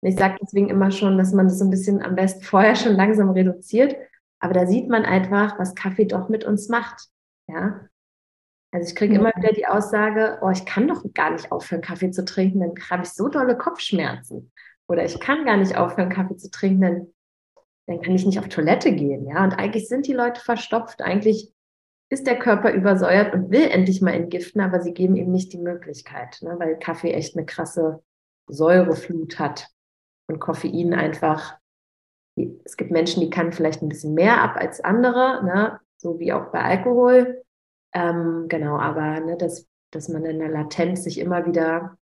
[0.05, 2.95] Ich sage deswegen immer schon, dass man das so ein bisschen am besten vorher schon
[2.95, 3.97] langsam reduziert.
[4.39, 7.09] Aber da sieht man einfach, was Kaffee doch mit uns macht.
[7.49, 7.89] Ja,
[8.75, 12.11] also ich kriege immer wieder die Aussage, oh, ich kann doch gar nicht aufhören, Kaffee
[12.11, 14.51] zu trinken, dann habe ich so dolle Kopfschmerzen.
[14.89, 17.07] Oder ich kann gar nicht aufhören, Kaffee zu trinken, dann,
[17.87, 19.27] dann kann ich nicht auf Toilette gehen.
[19.27, 19.45] Ja?
[19.45, 21.01] Und eigentlich sind die Leute verstopft.
[21.01, 21.53] Eigentlich
[22.11, 25.59] ist der Körper übersäuert und will endlich mal entgiften, aber sie geben ihm nicht die
[25.59, 26.57] Möglichkeit, ne?
[26.59, 28.03] weil Kaffee echt eine krasse
[28.49, 29.69] Säureflut hat
[30.29, 31.59] und Koffein einfach.
[32.65, 35.81] Es gibt Menschen, die kann vielleicht ein bisschen mehr ab als andere, ne?
[35.97, 37.45] so wie auch bei Alkohol.
[37.95, 41.97] Ähm, genau, aber ne, dass, dass man in der Latenz sich immer wieder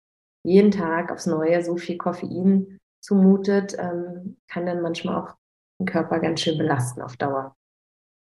[0.43, 5.35] jeden Tag aufs Neue so viel Koffein zumutet, ähm, kann dann manchmal auch
[5.79, 7.55] den Körper ganz schön belasten auf Dauer.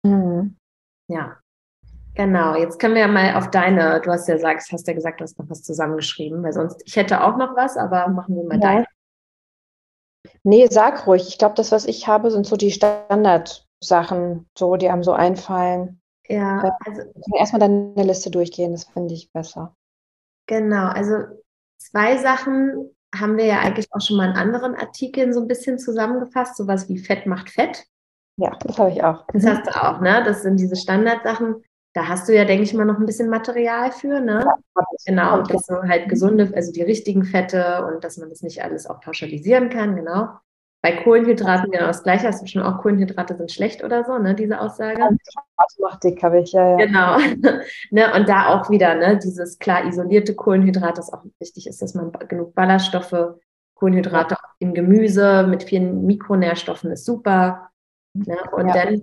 [0.05, 0.55] Mhm.
[1.09, 1.37] Ja.
[2.15, 5.19] Genau, jetzt können wir ja mal auf deine, du hast ja gesagt, hast ja gesagt,
[5.19, 8.43] du hast noch was zusammengeschrieben, weil sonst, ich hätte auch noch was, aber machen wir
[8.43, 8.59] mal ja.
[8.59, 8.85] deine.
[10.47, 11.27] Nee, sag ruhig.
[11.27, 15.99] Ich glaube, das, was ich habe, sind so die Standardsachen, so, die einem so einfallen.
[16.29, 17.01] Ja, also
[17.37, 19.75] erstmal deine Liste durchgehen, das finde ich besser.
[20.47, 21.15] Genau, also
[21.77, 25.79] zwei Sachen haben wir ja eigentlich auch schon mal in anderen Artikeln so ein bisschen
[25.79, 27.85] zusammengefasst, sowas wie Fett macht Fett.
[28.37, 29.25] Ja, das habe ich auch.
[29.33, 29.49] Das mhm.
[29.49, 30.23] hast du auch, ne?
[30.23, 31.61] Das sind diese Standardsachen.
[31.97, 34.45] Da hast du ja, denke ich mal, noch ein bisschen Material für, ne?
[34.45, 38.63] Ja, genau, dass du halt gesunde, also die richtigen Fette und dass man das nicht
[38.63, 40.27] alles auch pauschalisieren kann, genau.
[40.83, 42.27] Bei Kohlenhydraten genau das Gleiche.
[42.27, 44.99] Hast du schon auch Kohlenhydrate sind schlecht oder so, ne, diese Aussage?
[44.99, 45.09] Ja,
[45.79, 46.85] macht dick, habe ich, ja, ja.
[46.85, 47.17] Genau.
[47.89, 51.95] ne, und da auch wieder, ne, dieses klar isolierte Kohlenhydrat, das auch wichtig ist, dass
[51.95, 53.39] man genug Ballaststoffe,
[53.73, 54.49] Kohlenhydrate ja.
[54.59, 57.71] im Gemüse mit vielen Mikronährstoffen ist super.
[58.13, 58.37] Ne?
[58.51, 58.85] Und ja.
[58.85, 59.01] dann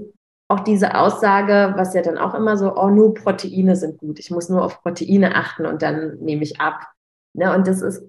[0.55, 4.19] auch diese Aussage, was ja dann auch immer so, oh, nur Proteine sind gut.
[4.19, 6.87] Ich muss nur auf Proteine achten und dann nehme ich ab.
[7.35, 7.55] Ne?
[7.55, 8.05] Und das ist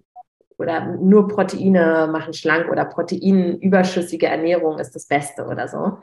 [0.57, 5.99] oder nur Proteine machen schlank oder proteinüberschüssige Ernährung ist das Beste oder so.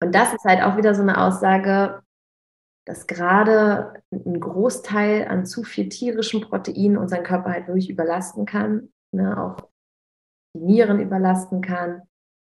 [0.00, 2.02] Und das ist halt auch wieder so eine Aussage,
[2.84, 8.92] dass gerade ein Großteil an zu viel tierischen Proteinen unseren Körper halt wirklich überlasten kann,
[9.12, 9.68] ne, auch
[10.56, 12.02] die Nieren überlasten kann,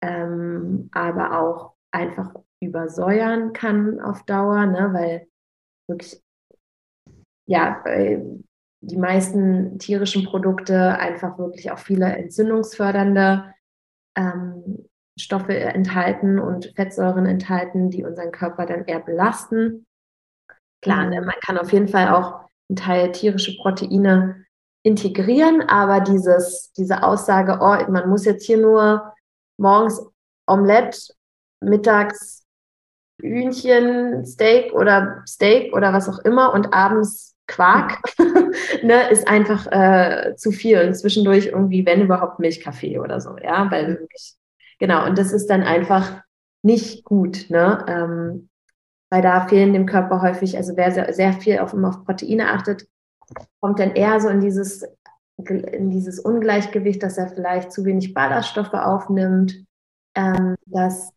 [0.00, 5.28] ähm, aber auch einfach übersäuern kann auf Dauer, ne, weil
[5.88, 6.22] wirklich
[7.46, 7.82] ja,
[8.80, 13.52] die meisten tierischen Produkte einfach wirklich auch viele entzündungsfördernde
[14.16, 19.86] ähm, Stoffe enthalten und Fettsäuren enthalten, die unseren Körper dann eher belasten.
[20.82, 24.46] Klar, ne, man kann auf jeden Fall auch einen Teil tierische Proteine
[24.84, 29.14] integrieren, aber dieses, diese Aussage, oh, man muss jetzt hier nur
[29.60, 30.04] morgens
[30.48, 31.14] Omelette,
[31.62, 32.44] mittags
[33.20, 38.00] Hühnchen, Steak oder Steak oder was auch immer und abends Quark,
[38.82, 43.70] ne, ist einfach äh, zu viel und zwischendurch irgendwie, wenn überhaupt Milchkaffee oder so, ja,
[43.70, 44.34] weil wirklich,
[44.78, 46.22] genau, und das ist dann einfach
[46.62, 48.48] nicht gut, ne, ähm,
[49.10, 52.86] weil da fehlen dem Körper häufig, also wer sehr, sehr viel auf, auf Proteine achtet,
[53.60, 54.84] kommt dann eher so in dieses,
[55.36, 59.64] in dieses Ungleichgewicht, dass er vielleicht zu wenig Ballaststoffe aufnimmt,
[60.14, 61.12] ähm, dass,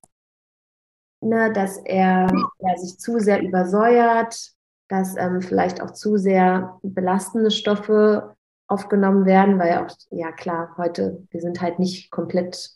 [1.21, 4.51] ne, dass er ja, sich zu sehr übersäuert,
[4.87, 8.35] dass ähm, vielleicht auch zu sehr belastende Stoffe
[8.67, 12.71] aufgenommen werden, weil auch, ja klar, heute, wir sind halt nicht komplett,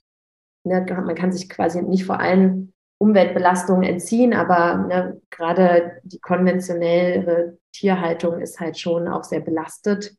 [0.64, 7.58] ne, man kann sich quasi nicht vor allen Umweltbelastungen entziehen, aber ne, gerade die konventionelle
[7.72, 10.16] Tierhaltung ist halt schon auch sehr belastet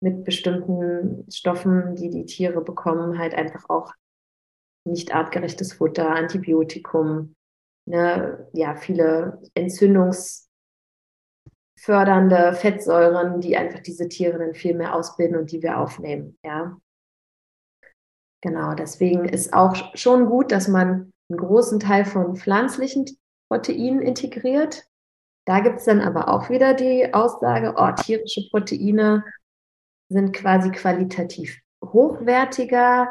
[0.00, 3.92] mit bestimmten Stoffen, die die Tiere bekommen, halt einfach auch
[4.84, 7.34] nicht artgerechtes Futter, Antibiotikum,
[7.88, 15.62] ne, ja, viele entzündungsfördernde Fettsäuren, die einfach diese Tiere dann viel mehr ausbilden und die
[15.62, 16.76] wir aufnehmen, ja.
[18.40, 23.04] Genau, deswegen ist auch schon gut, dass man einen großen Teil von pflanzlichen
[23.50, 24.84] Proteinen integriert.
[25.44, 29.24] Da gibt es dann aber auch wieder die Aussage, oh, tierische Proteine
[30.08, 33.08] sind quasi qualitativ hochwertiger,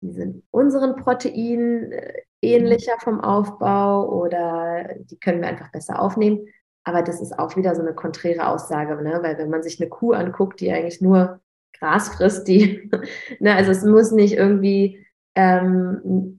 [0.00, 6.46] die sind unseren Proteinen äh, ähnlicher vom Aufbau oder die können wir einfach besser aufnehmen.
[6.84, 9.20] Aber das ist auch wieder so eine konträre Aussage, ne?
[9.22, 11.40] weil wenn man sich eine Kuh anguckt, die eigentlich nur
[11.78, 12.90] Gras frisst, die,
[13.40, 16.38] ne, also es muss nicht irgendwie ähm,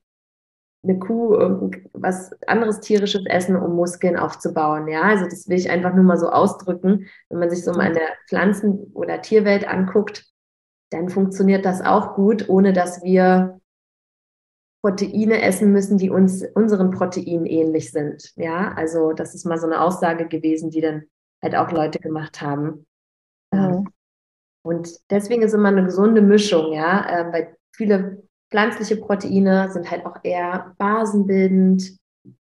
[0.84, 4.88] eine Kuh was anderes tierisches essen, um Muskeln aufzubauen.
[4.88, 7.08] Ja, also das will ich einfach nur mal so ausdrücken.
[7.30, 10.26] Wenn man sich so mal in der Pflanzen- oder Tierwelt anguckt,
[10.92, 13.60] dann funktioniert das auch gut, ohne dass wir
[14.86, 18.32] Proteine essen müssen, die uns unseren Proteinen ähnlich sind.
[18.36, 21.06] Ja, also das ist mal so eine Aussage gewesen, die dann
[21.42, 22.86] halt auch Leute gemacht haben.
[23.52, 23.88] Mhm.
[24.64, 28.22] Und deswegen ist immer eine gesunde Mischung, ja, äh, weil viele
[28.52, 31.98] Pflanzliche Proteine sind halt auch eher basenbildend,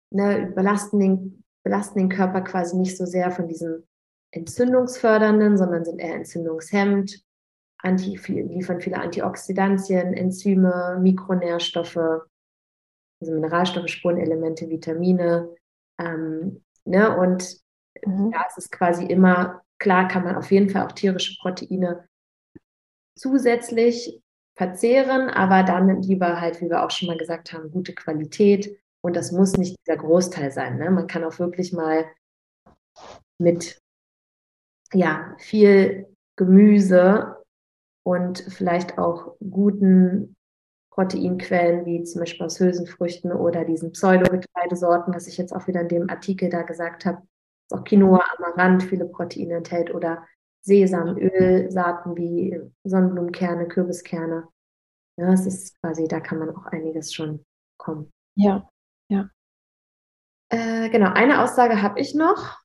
[0.08, 3.84] ne, belasten, den, belasten den Körper quasi nicht so sehr von diesem
[4.30, 7.22] entzündungsfördernden, sondern sind eher entzündungshemmend,
[7.76, 11.98] anti, liefern viele Antioxidantien, Enzyme, Mikronährstoffe,
[13.20, 15.54] also Mineralstoffe, Spurenelemente, Vitamine.
[15.98, 17.56] Ähm, ne, und
[18.04, 18.30] mhm.
[18.32, 22.08] da ist es quasi immer, klar kann man auf jeden Fall auch tierische Proteine
[23.16, 24.22] zusätzlich
[24.56, 28.78] verzehren, aber dann lieber halt, wie wir auch schon mal gesagt haben, gute Qualität.
[29.02, 30.76] Und das muss nicht dieser Großteil sein.
[30.76, 30.90] Ne?
[30.90, 32.06] Man kann auch wirklich mal
[33.38, 33.80] mit
[34.92, 37.36] ja, viel Gemüse
[38.02, 40.36] und vielleicht auch guten
[41.00, 45.88] Proteinquellen, wie zum Beispiel aus Hülsenfrüchten oder diesen Pseudogetreidesorten, was ich jetzt auch wieder in
[45.88, 47.22] dem Artikel da gesagt habe,
[47.68, 50.26] dass auch Quinoa, Amaranth viele Proteine enthält oder
[50.60, 54.48] Sesamöl, Saaten wie Sonnenblumenkerne, Kürbiskerne.
[55.16, 57.46] Ja, es ist quasi, da kann man auch einiges schon
[57.78, 58.12] kommen.
[58.34, 58.68] Ja,
[59.08, 59.30] ja.
[60.50, 62.58] Äh, genau, eine Aussage habe ich noch.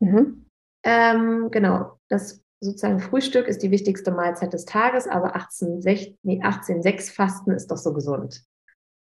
[0.00, 0.46] Mhm.
[0.82, 6.82] Ähm, genau, das sozusagen Frühstück ist die wichtigste Mahlzeit des Tages, aber 18,6 nee, 18,
[7.00, 8.44] Fasten ist doch so gesund.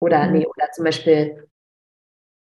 [0.01, 0.33] Oder, mhm.
[0.33, 1.49] nee, oder zum Beispiel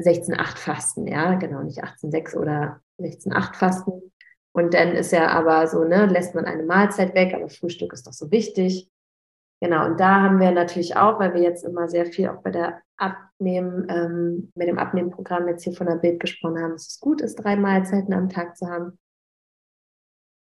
[0.02, 4.12] 16,8 Fasten, ja, genau, nicht 18,6 oder 16,8 Fasten.
[4.56, 8.06] Und dann ist ja aber so, ne, lässt man eine Mahlzeit weg, aber Frühstück ist
[8.06, 8.90] doch so wichtig.
[9.62, 12.52] Genau, und da haben wir natürlich auch, weil wir jetzt immer sehr viel auch bei
[12.52, 17.00] der Abnehmen, ähm, mit dem Abnehmprogramm jetzt hier von der Bild gesprochen haben, dass es
[17.00, 19.00] gut ist, drei Mahlzeiten am Tag zu haben.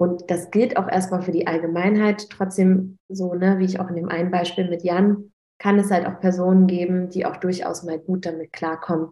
[0.03, 2.29] Und das gilt auch erstmal für die Allgemeinheit.
[2.29, 6.09] Trotzdem, so, ne, wie ich auch in dem einen Beispiel mit Jan, kann es halt
[6.09, 9.11] auch Personen geben, die auch durchaus mal gut damit klarkommen,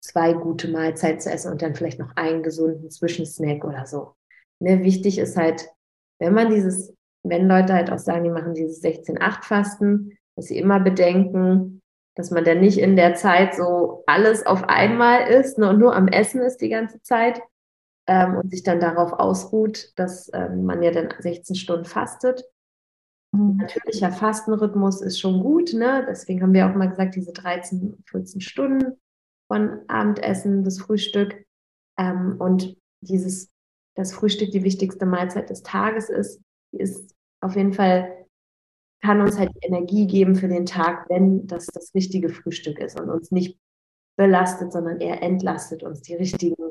[0.00, 4.12] zwei gute Mahlzeiten zu essen und dann vielleicht noch einen gesunden Zwischensnack oder so.
[4.60, 5.68] Ne, wichtig ist halt,
[6.20, 10.78] wenn man dieses, wenn Leute halt auch sagen, die machen dieses 16-8-Fasten, dass sie immer
[10.78, 11.82] bedenken,
[12.14, 15.96] dass man dann nicht in der Zeit so alles auf einmal ist ne, und nur
[15.96, 17.42] am Essen ist die ganze Zeit
[18.10, 22.44] ähm, und sich dann darauf ausruht, dass ähm, man ja dann 16 Stunden fastet.
[23.32, 23.58] Mhm.
[23.58, 26.04] Natürlicher Fastenrhythmus ist schon gut, ne?
[26.08, 28.98] deswegen haben wir auch mal gesagt, diese 13, 14 Stunden
[29.46, 31.46] von Abendessen bis Frühstück
[31.98, 33.48] ähm, und dieses
[33.94, 36.40] das Frühstück die wichtigste Mahlzeit des Tages ist,
[36.72, 38.26] ist auf jeden Fall,
[39.02, 43.08] kann uns halt Energie geben für den Tag, wenn das das richtige Frühstück ist und
[43.08, 43.58] uns nicht
[44.16, 46.69] belastet, sondern eher entlastet, uns die richtigen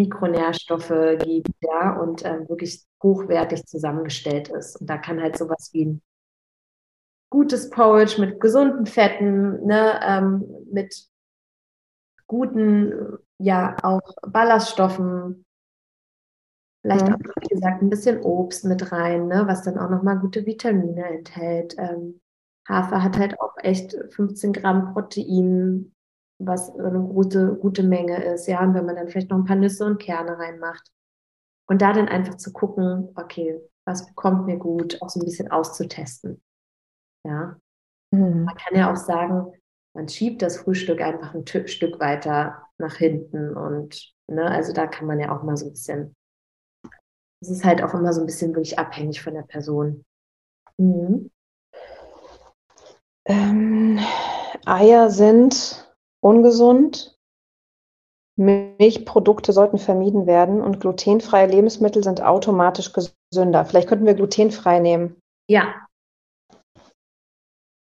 [0.00, 4.80] Mikronährstoffe gibt, ja, und ähm, wirklich hochwertig zusammengestellt ist.
[4.80, 6.02] Und da kann halt sowas wie ein
[7.28, 11.06] gutes Porridge mit gesunden Fetten, ne, ähm, mit
[12.26, 15.44] guten, ja, auch Ballaststoffen.
[16.82, 17.14] Vielleicht mhm.
[17.14, 21.04] auch, wie gesagt, ein bisschen Obst mit rein, ne, was dann auch nochmal gute Vitamine
[21.04, 21.76] enthält.
[21.78, 22.20] Ähm,
[22.66, 25.92] Hafer hat halt auch echt 15 Gramm Protein,
[26.40, 28.60] was eine gute, gute Menge ist, ja.
[28.62, 30.90] Und wenn man dann vielleicht noch ein paar Nüsse und Kerne reinmacht.
[31.68, 35.50] Und da dann einfach zu gucken, okay, was bekommt mir gut, auch so ein bisschen
[35.50, 36.42] auszutesten.
[37.26, 37.56] Ja.
[38.12, 38.44] Mhm.
[38.44, 39.52] Man kann ja auch sagen,
[39.94, 45.06] man schiebt das Frühstück einfach ein Stück weiter nach hinten und ne, also da kann
[45.06, 46.14] man ja auch mal so ein bisschen,
[47.42, 50.04] es ist halt auch immer so ein bisschen wirklich abhängig von der Person.
[50.78, 51.30] Mhm.
[53.26, 53.98] Ähm,
[54.64, 55.89] Eier sind
[56.20, 57.16] ungesund.
[58.36, 63.64] Milchprodukte sollten vermieden werden und glutenfreie Lebensmittel sind automatisch gesünder.
[63.66, 65.20] Vielleicht könnten wir glutenfrei nehmen.
[65.48, 65.86] Ja.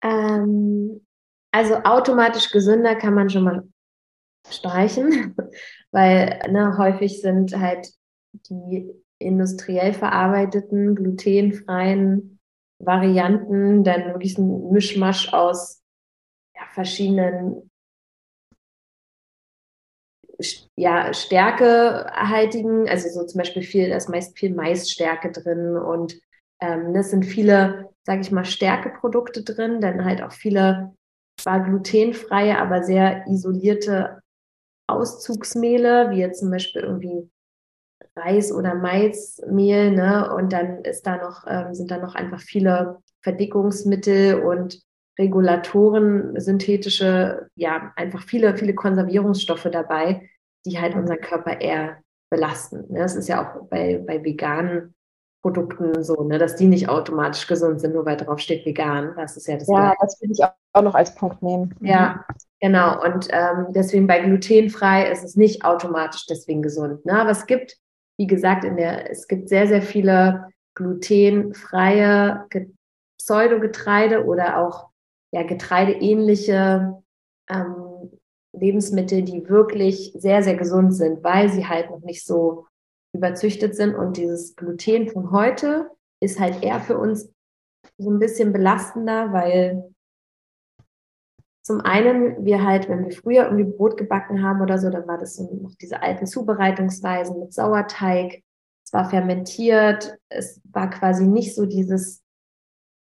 [0.03, 1.05] Ähm,
[1.53, 3.67] also automatisch gesünder kann man schon mal
[4.49, 5.35] streichen,
[5.91, 7.93] weil ne, häufig sind halt
[8.49, 12.39] die industriell verarbeiteten, glutenfreien
[12.79, 15.83] Varianten dann wirklich ein Mischmasch aus
[16.55, 17.70] ja, verschiedenen
[20.75, 26.19] ja, stärkehaltigen, also so zum Beispiel viel, da ist meist viel Maisstärke drin und
[26.61, 30.93] ähm, das sind viele, sage ich mal, Stärkeprodukte drin, dann halt auch viele
[31.39, 34.21] zwar glutenfreie, aber sehr isolierte
[34.87, 37.29] Auszugsmehle, wie jetzt zum Beispiel irgendwie
[38.15, 40.33] Reis oder Maismehl, ne?
[40.35, 44.81] Und dann ist da noch, ähm, sind da noch einfach viele Verdickungsmittel und
[45.19, 50.29] Regulatoren, synthetische, ja, einfach viele, viele Konservierungsstoffe dabei,
[50.65, 51.97] die halt unseren Körper eher
[52.29, 52.91] belasten.
[52.91, 52.99] Ne?
[52.99, 54.95] Das ist ja auch bei, bei veganen
[55.41, 59.13] Produkten so, ne, dass die nicht automatisch gesund sind, nur weil drauf steht vegan.
[59.15, 59.67] Das ist ja das.
[59.67, 59.97] Ja, Gleiche.
[60.01, 61.75] das will ich auch noch als Punkt nehmen.
[61.81, 62.25] Ja,
[62.59, 63.03] genau.
[63.03, 67.05] Und ähm, deswegen bei glutenfrei ist es nicht automatisch deswegen gesund.
[67.05, 67.19] Ne?
[67.19, 67.77] Aber es gibt,
[68.17, 72.45] wie gesagt, in der, es gibt sehr, sehr viele glutenfreie
[73.17, 74.90] Pseudogetreide oder auch
[75.31, 77.01] ja, getreideähnliche
[77.49, 78.19] ähm,
[78.53, 82.67] Lebensmittel, die wirklich sehr, sehr gesund sind, weil sie halt noch nicht so
[83.13, 83.95] überzüchtet sind.
[83.95, 85.89] Und dieses Gluten von heute
[86.21, 87.29] ist halt eher für uns
[87.97, 89.93] so ein bisschen belastender, weil
[91.63, 95.17] zum einen wir halt, wenn wir früher irgendwie Brot gebacken haben oder so, dann war
[95.17, 98.41] das so noch diese alten Zubereitungsweisen mit Sauerteig.
[98.83, 102.21] Es war fermentiert, es war quasi nicht so dieses,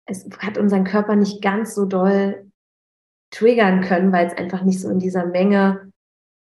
[0.07, 2.49] es hat unseren Körper nicht ganz so doll
[3.31, 5.91] triggern können, weil es einfach nicht so in dieser Menge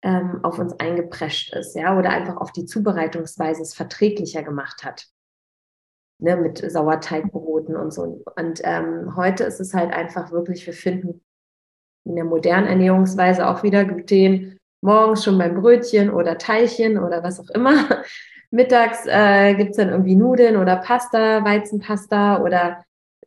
[0.03, 5.07] ähm, auf uns eingeprescht ist, ja, oder einfach auf die Zubereitungsweise es verträglicher gemacht hat.
[6.21, 8.23] Ne, mit Sauerteigbroten und so.
[8.37, 11.21] Und ähm, heute ist es halt einfach wirklich, wir finden
[12.05, 17.39] in der modernen Ernährungsweise auch wieder Gluten morgens schon beim Brötchen oder Teilchen oder was
[17.39, 18.03] auch immer.
[18.51, 22.85] Mittags äh, gibt es dann irgendwie Nudeln oder Pasta, Weizenpasta oder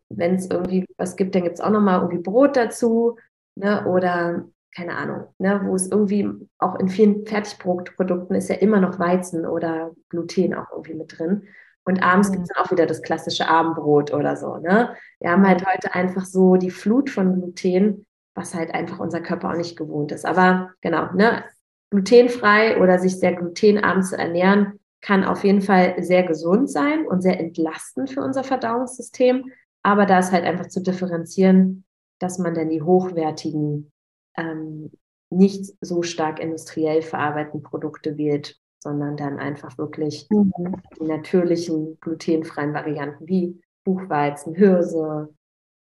[0.08, 3.16] wenn es irgendwie was gibt, dann gibt es auch nochmal irgendwie Brot dazu.
[3.54, 3.86] Ne?
[3.86, 4.44] Oder
[4.74, 9.46] keine Ahnung, ne, wo es irgendwie auch in vielen Fertigprodukten ist ja immer noch Weizen
[9.46, 11.48] oder Gluten auch irgendwie mit drin.
[11.84, 12.32] Und abends mhm.
[12.34, 14.58] gibt es dann auch wieder das klassische Abendbrot oder so.
[14.58, 14.94] Ne?
[15.20, 19.50] Wir haben halt heute einfach so die Flut von Gluten, was halt einfach unser Körper
[19.50, 20.26] auch nicht gewohnt ist.
[20.26, 21.44] Aber genau, ne,
[21.90, 27.22] glutenfrei oder sich sehr glutenarm zu ernähren, kann auf jeden Fall sehr gesund sein und
[27.22, 29.50] sehr entlastend für unser Verdauungssystem.
[29.82, 31.84] Aber da ist halt einfach zu differenzieren,
[32.18, 33.92] dass man dann die hochwertigen
[34.36, 34.90] ähm,
[35.30, 40.52] nicht so stark industriell verarbeiteten Produkte wählt, sondern dann einfach wirklich mhm.
[40.98, 45.34] die natürlichen glutenfreien Varianten wie Buchweizen, Hirse,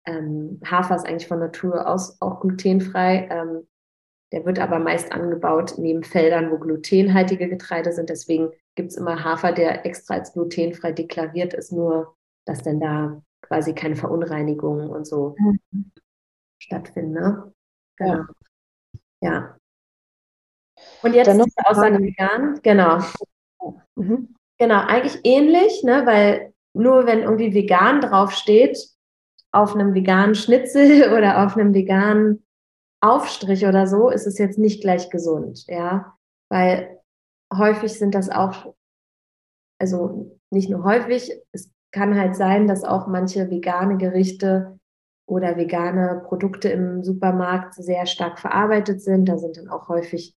[0.07, 3.29] ähm, Hafer ist eigentlich von Natur aus auch glutenfrei.
[3.31, 3.66] Ähm,
[4.33, 8.11] der wird aber meist angebaut neben Feldern, wo glutenhaltige Getreide sind.
[8.11, 12.16] Deswegen gibt es immer Hafer, der extra als glutenfrei deklariert ist, nur
[12.47, 15.90] dass dann da quasi keine Verunreinigungen und so mhm.
[16.62, 17.12] stattfinden.
[17.12, 17.53] Ne?
[17.96, 18.24] Genau.
[19.20, 19.57] Ja.
[21.03, 22.98] Und jetzt Dann die Aussage vegan, genau.
[23.96, 24.34] Mhm.
[24.59, 28.78] Genau, eigentlich ähnlich, ne, weil nur wenn irgendwie vegan draufsteht,
[29.53, 32.46] auf einem veganen Schnitzel oder auf einem veganen
[33.03, 36.16] Aufstrich oder so, ist es jetzt nicht gleich gesund, ja,
[36.51, 37.01] weil
[37.53, 38.74] häufig sind das auch,
[39.80, 44.78] also nicht nur häufig, es kann halt sein, dass auch manche vegane Gerichte
[45.26, 49.28] oder vegane Produkte im Supermarkt sehr stark verarbeitet sind.
[49.28, 50.34] Da sind dann auch häufig,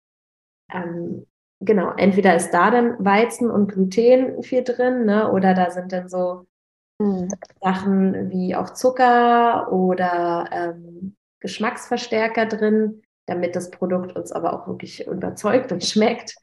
[0.72, 1.26] ähm,
[1.60, 5.32] genau, entweder ist da dann Weizen und Gluten viel drin, ne?
[5.32, 6.46] oder da sind dann so
[7.00, 7.30] mhm.
[7.62, 15.08] Sachen wie auch Zucker oder ähm, Geschmacksverstärker drin, damit das Produkt uns aber auch wirklich
[15.08, 16.36] überzeugt und schmeckt.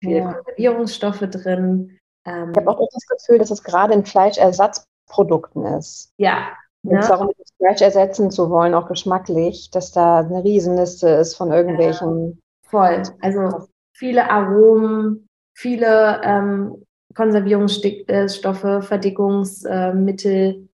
[0.00, 0.32] Viele ja.
[0.32, 1.98] Konservierungsstoffe drin.
[2.26, 6.12] Ähm, ich habe auch das Gefühl, dass es gerade in Fleischersatzprodukten ist.
[6.18, 6.48] Ja.
[6.88, 12.28] Es darum Fleisch ersetzen zu wollen, auch geschmacklich, dass da eine Riesenliste ist von irgendwelchen.
[12.28, 13.02] Ja, voll.
[13.22, 20.68] Also viele Aromen, viele ähm, Konservierungsstoffe, Verdickungsmittel,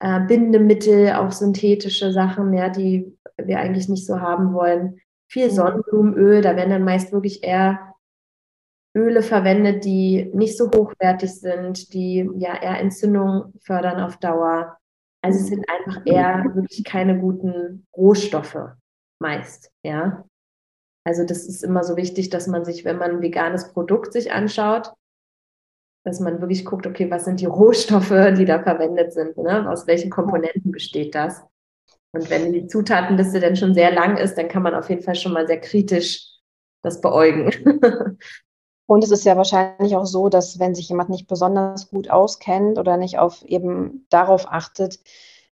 [0.00, 5.00] äh, Bindemittel, auch synthetische Sachen, ja, die wir eigentlich nicht so haben wollen.
[5.28, 5.54] Viel mhm.
[5.54, 7.91] Sonnenblumenöl, da werden dann meist wirklich eher
[8.94, 14.76] Öle verwendet, die nicht so hochwertig sind, die ja eher Entzündung fördern auf Dauer.
[15.22, 18.58] Also es sind einfach eher wirklich keine guten Rohstoffe
[19.18, 20.24] meist, ja.
[21.04, 24.32] Also das ist immer so wichtig, dass man sich, wenn man ein veganes Produkt sich
[24.32, 24.92] anschaut,
[26.04, 29.68] dass man wirklich guckt, okay, was sind die Rohstoffe, die da verwendet sind, ne?
[29.70, 31.42] aus welchen Komponenten besteht das.
[32.12, 35.14] Und wenn die Zutatenliste dann schon sehr lang ist, dann kann man auf jeden Fall
[35.14, 36.28] schon mal sehr kritisch
[36.82, 37.50] das beäugen.
[38.92, 42.78] Und es ist ja wahrscheinlich auch so, dass wenn sich jemand nicht besonders gut auskennt
[42.78, 45.00] oder nicht auf eben darauf achtet,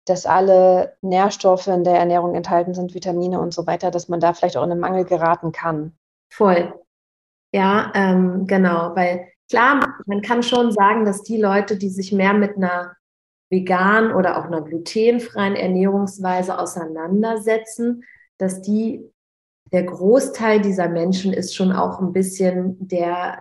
[0.05, 4.31] dass alle Nährstoffe in der Ernährung enthalten sind, Vitamine und so weiter, dass man da
[4.31, 5.97] vielleicht auch in einen Mangel geraten kann.
[6.29, 6.73] Voll.
[7.51, 12.33] Ja, ähm, genau, weil klar, man kann schon sagen, dass die Leute, die sich mehr
[12.33, 12.95] mit einer
[13.49, 18.05] veganen oder auch einer glutenfreien Ernährungsweise auseinandersetzen,
[18.37, 19.11] dass die,
[19.75, 23.39] der Großteil dieser Menschen ist schon auch ein bisschen der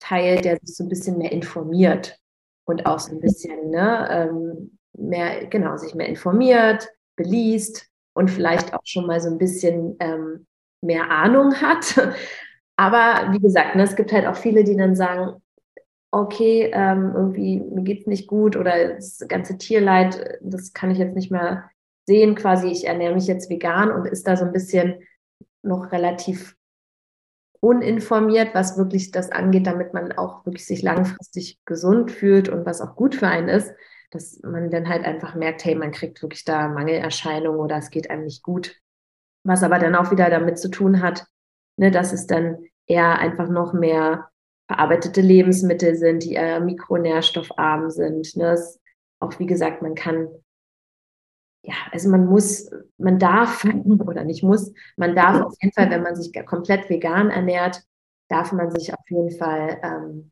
[0.00, 2.18] Teil, der sich so ein bisschen mehr informiert
[2.64, 8.74] und auch so ein bisschen ne, ähm, mehr, genau, sich mehr informiert, beliest und vielleicht
[8.74, 10.44] auch schon mal so ein bisschen ähm,
[10.82, 11.94] mehr Ahnung hat.
[12.76, 15.40] Aber wie gesagt, ne, es gibt halt auch viele, die dann sagen,
[16.10, 20.98] okay, ähm, irgendwie mir geht es nicht gut oder das ganze Tierleid, das kann ich
[20.98, 21.70] jetzt nicht mehr
[22.06, 24.98] sehen, quasi ich ernähre mich jetzt vegan und ist da so ein bisschen
[25.64, 26.56] noch relativ
[27.60, 32.80] uninformiert, was wirklich das angeht, damit man auch wirklich sich langfristig gesund fühlt und was
[32.80, 33.72] auch gut für einen ist,
[34.10, 38.10] dass man dann halt einfach merkt, hey, man kriegt wirklich da Mangelerscheinungen oder es geht
[38.10, 38.76] einem nicht gut.
[39.44, 41.26] Was aber dann auch wieder damit zu tun hat,
[41.76, 44.28] ne, dass es dann eher einfach noch mehr
[44.66, 48.36] verarbeitete Lebensmittel sind, die eher mikronährstoffarm sind.
[48.36, 48.58] Ne?
[49.20, 50.28] Auch wie gesagt, man kann,
[51.64, 56.02] ja, also man muss, man darf oder nicht muss, man darf auf jeden Fall, wenn
[56.02, 57.82] man sich komplett vegan ernährt,
[58.28, 60.30] darf man sich auf jeden Fall ähm,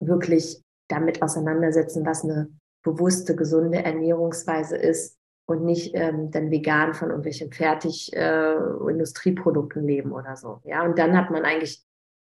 [0.00, 2.48] wirklich damit auseinandersetzen, was eine
[2.82, 10.36] bewusste, gesunde Ernährungsweise ist und nicht ähm, dann vegan von irgendwelchen fertig äh, leben oder
[10.36, 10.60] so.
[10.64, 11.84] Ja, und dann hat man eigentlich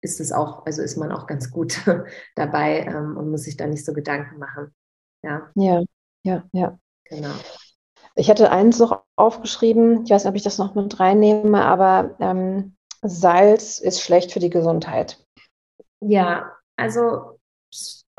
[0.02, 1.80] ist es auch, also ist man auch ganz gut
[2.34, 4.74] dabei ähm, und muss sich da nicht so Gedanken machen.
[5.22, 5.82] Ja, ja,
[6.22, 6.44] ja.
[6.52, 6.78] ja.
[7.04, 7.34] Genau.
[8.18, 12.16] Ich hatte eins noch aufgeschrieben, ich weiß nicht, ob ich das noch mit reinnehme, aber
[12.18, 15.22] ähm, Salz ist schlecht für die Gesundheit.
[16.00, 17.38] Ja, also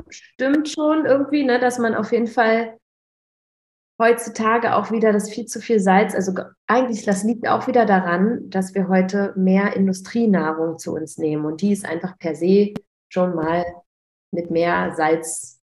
[0.09, 2.77] stimmt schon irgendwie, ne, dass man auf jeden Fall
[3.99, 6.13] heutzutage auch wieder das viel zu viel Salz.
[6.13, 6.33] Also
[6.67, 11.45] eigentlich, das liegt auch wieder daran, dass wir heute mehr Industrienahrung zu uns nehmen.
[11.45, 12.73] Und die ist einfach per se
[13.09, 13.65] schon mal
[14.31, 15.56] mit mehr Salz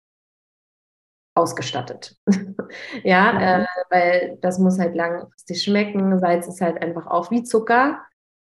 [1.35, 2.17] ausgestattet.
[3.05, 3.41] ja, mhm.
[3.41, 6.19] äh, weil das muss halt langfristig schmecken.
[6.19, 8.03] Salz ist halt einfach auch wie Zucker,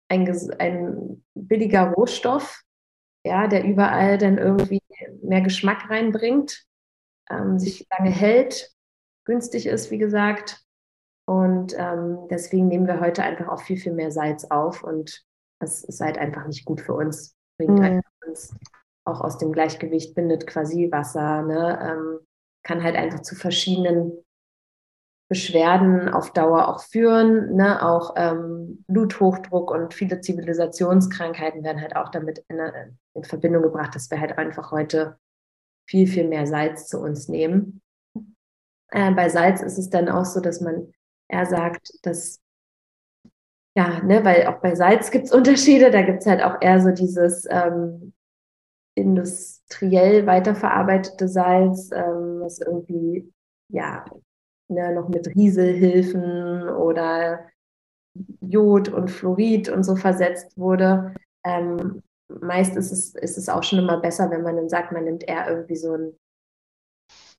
[0.09, 0.27] ein,
[0.59, 2.61] ein billiger Rohstoff,
[3.25, 4.81] ja, der überall dann irgendwie
[5.23, 6.63] mehr Geschmack reinbringt,
[7.29, 8.75] ähm, sich lange hält
[9.25, 10.63] günstig ist, wie gesagt.
[11.27, 15.25] Und ähm, deswegen nehmen wir heute einfach auch viel, viel mehr Salz auf und
[15.59, 17.35] das ist halt einfach nicht gut für uns.
[17.57, 18.01] Bringt mhm.
[18.27, 18.55] uns
[19.05, 21.79] auch aus dem Gleichgewicht, bindet quasi Wasser, ne?
[21.81, 22.24] ähm,
[22.65, 24.11] kann halt einfach zu verschiedenen
[25.29, 27.55] Beschwerden auf Dauer auch führen.
[27.55, 27.81] Ne?
[27.81, 32.59] Auch ähm, Bluthochdruck und viele Zivilisationskrankheiten werden halt auch damit in,
[33.13, 35.17] in Verbindung gebracht, dass wir halt einfach heute
[35.87, 37.81] viel, viel mehr Salz zu uns nehmen.
[38.91, 40.91] Äh, bei Salz ist es dann auch so, dass man
[41.27, 42.41] eher sagt, dass,
[43.75, 46.81] ja, ne, weil auch bei Salz gibt es Unterschiede, da gibt es halt auch eher
[46.81, 48.14] so dieses ähm,
[48.95, 53.31] industriell weiterverarbeitete Salz, ähm, was irgendwie,
[53.69, 54.05] ja,
[54.69, 57.41] ne, noch mit Rieselhilfen oder
[58.41, 61.13] Jod und Fluorid und so versetzt wurde.
[61.43, 65.03] Ähm, meist ist es, ist es auch schon immer besser, wenn man dann sagt, man
[65.03, 66.13] nimmt eher irgendwie so ein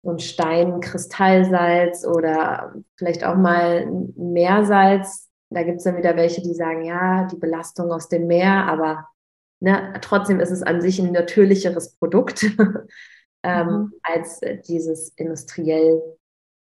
[0.03, 3.87] so ein Steinkristallsalz oder vielleicht auch mal
[4.17, 5.29] Meersalz.
[5.51, 9.09] Da gibt es dann wieder welche, die sagen, ja, die Belastung aus dem Meer, aber
[9.61, 12.45] ne, trotzdem ist es an sich ein natürlicheres Produkt
[13.43, 13.93] ähm, mhm.
[14.03, 16.03] als dieses industriell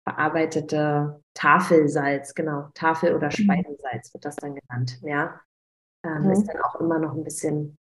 [0.03, 3.31] verarbeitete Tafelsalz, genau, Tafel- oder mhm.
[3.43, 5.39] Speisensalz wird das dann genannt, ja.
[6.05, 6.31] Ähm, mhm.
[6.31, 7.77] Ist dann auch immer noch ein bisschen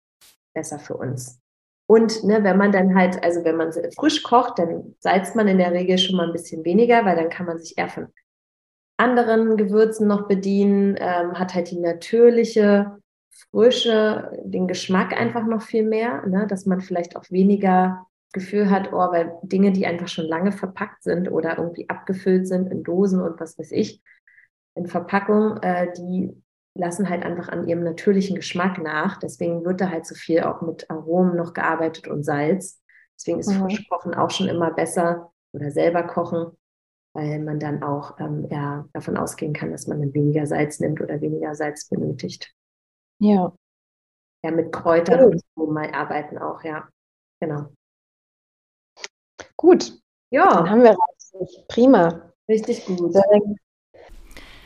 [0.55, 1.41] besser für uns.
[1.89, 5.59] Und ne, wenn man dann halt, also wenn man frisch kocht, dann salzt man in
[5.59, 8.09] der Regel schon mal ein bisschen weniger, weil dann kann man sich eher von
[8.99, 13.02] anderen Gewürzen noch bedienen, ähm, hat halt die natürliche
[13.51, 18.93] Frische, den Geschmack einfach noch viel mehr, ne, dass man vielleicht auch weniger Gefühl hat,
[18.93, 23.21] oh, weil Dinge, die einfach schon lange verpackt sind oder irgendwie abgefüllt sind in Dosen
[23.21, 24.03] und was weiß ich,
[24.75, 26.35] in Verpackung, äh, die
[26.75, 29.19] lassen halt einfach an ihrem natürlichen Geschmack nach.
[29.19, 32.81] Deswegen wird da halt so viel auch mit Aromen noch gearbeitet und Salz.
[33.19, 33.65] Deswegen ist mhm.
[33.65, 36.57] Frischkochen auch schon immer besser oder selber kochen,
[37.13, 41.03] weil man dann auch ähm, ja, davon ausgehen kann, dass man dann weniger Salz nimmt
[41.03, 42.55] oder weniger Salz benötigt.
[43.23, 43.53] Ja.
[44.45, 46.89] Ja, mit Kräutern und so mal arbeiten auch, ja.
[47.41, 47.69] Genau.
[49.57, 49.93] Gut.
[50.31, 50.49] Ja.
[50.55, 50.97] Dann haben wir
[51.39, 51.65] das.
[51.69, 52.33] Prima.
[52.49, 53.15] Richtig gut.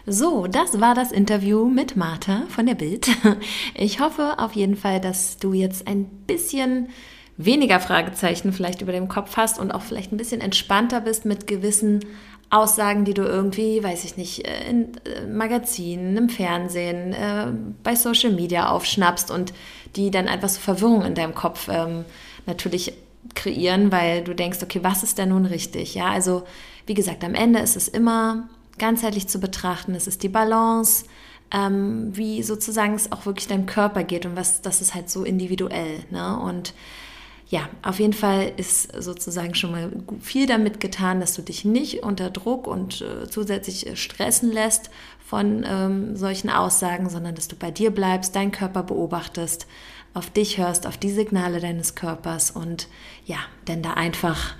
[0.06, 3.08] So, das war das Interview mit Martha von der Bild.
[3.74, 6.88] Ich hoffe auf jeden Fall, dass du jetzt ein bisschen
[7.36, 11.46] weniger Fragezeichen vielleicht über dem Kopf hast und auch vielleicht ein bisschen entspannter bist mit
[11.46, 12.06] gewissen
[12.48, 17.48] Aussagen, die du irgendwie, weiß ich nicht, äh, in äh, Magazinen, im Fernsehen, äh,
[17.82, 19.52] bei Social Media aufschnappst und
[19.96, 22.04] die dann einfach so Verwirrung in deinem Kopf ähm,
[22.46, 22.92] natürlich
[23.34, 25.94] kreieren, weil du denkst, okay, was ist denn nun richtig?
[25.94, 26.44] Ja, also
[26.86, 29.94] wie gesagt, am Ende ist es immer ganzheitlich zu betrachten.
[29.94, 31.06] Es ist die Balance,
[31.50, 35.24] ähm, wie sozusagen es auch wirklich deinem Körper geht und was, das ist halt so
[35.24, 36.00] individuell.
[36.10, 36.38] Ne?
[36.38, 36.74] Und
[37.48, 42.02] ja, auf jeden Fall ist sozusagen schon mal viel damit getan, dass du dich nicht
[42.02, 44.90] unter Druck und äh, zusätzlich stressen lässt
[45.24, 49.66] von ähm, solchen Aussagen, sondern dass du bei dir bleibst, deinen Körper beobachtest,
[50.12, 52.88] auf dich hörst, auf die Signale deines Körpers und
[53.26, 53.38] ja,
[53.68, 54.54] denn da einfach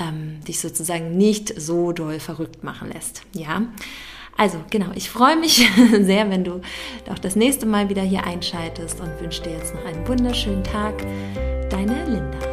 [0.00, 3.22] ähm, dich sozusagen nicht so doll verrückt machen lässt.
[3.32, 3.62] Ja.
[4.40, 5.70] Also genau, ich freue mich
[6.00, 6.62] sehr, wenn du
[7.10, 10.94] auch das nächste Mal wieder hier einschaltest und wünsche dir jetzt noch einen wunderschönen Tag.
[11.68, 12.49] Deine Linda.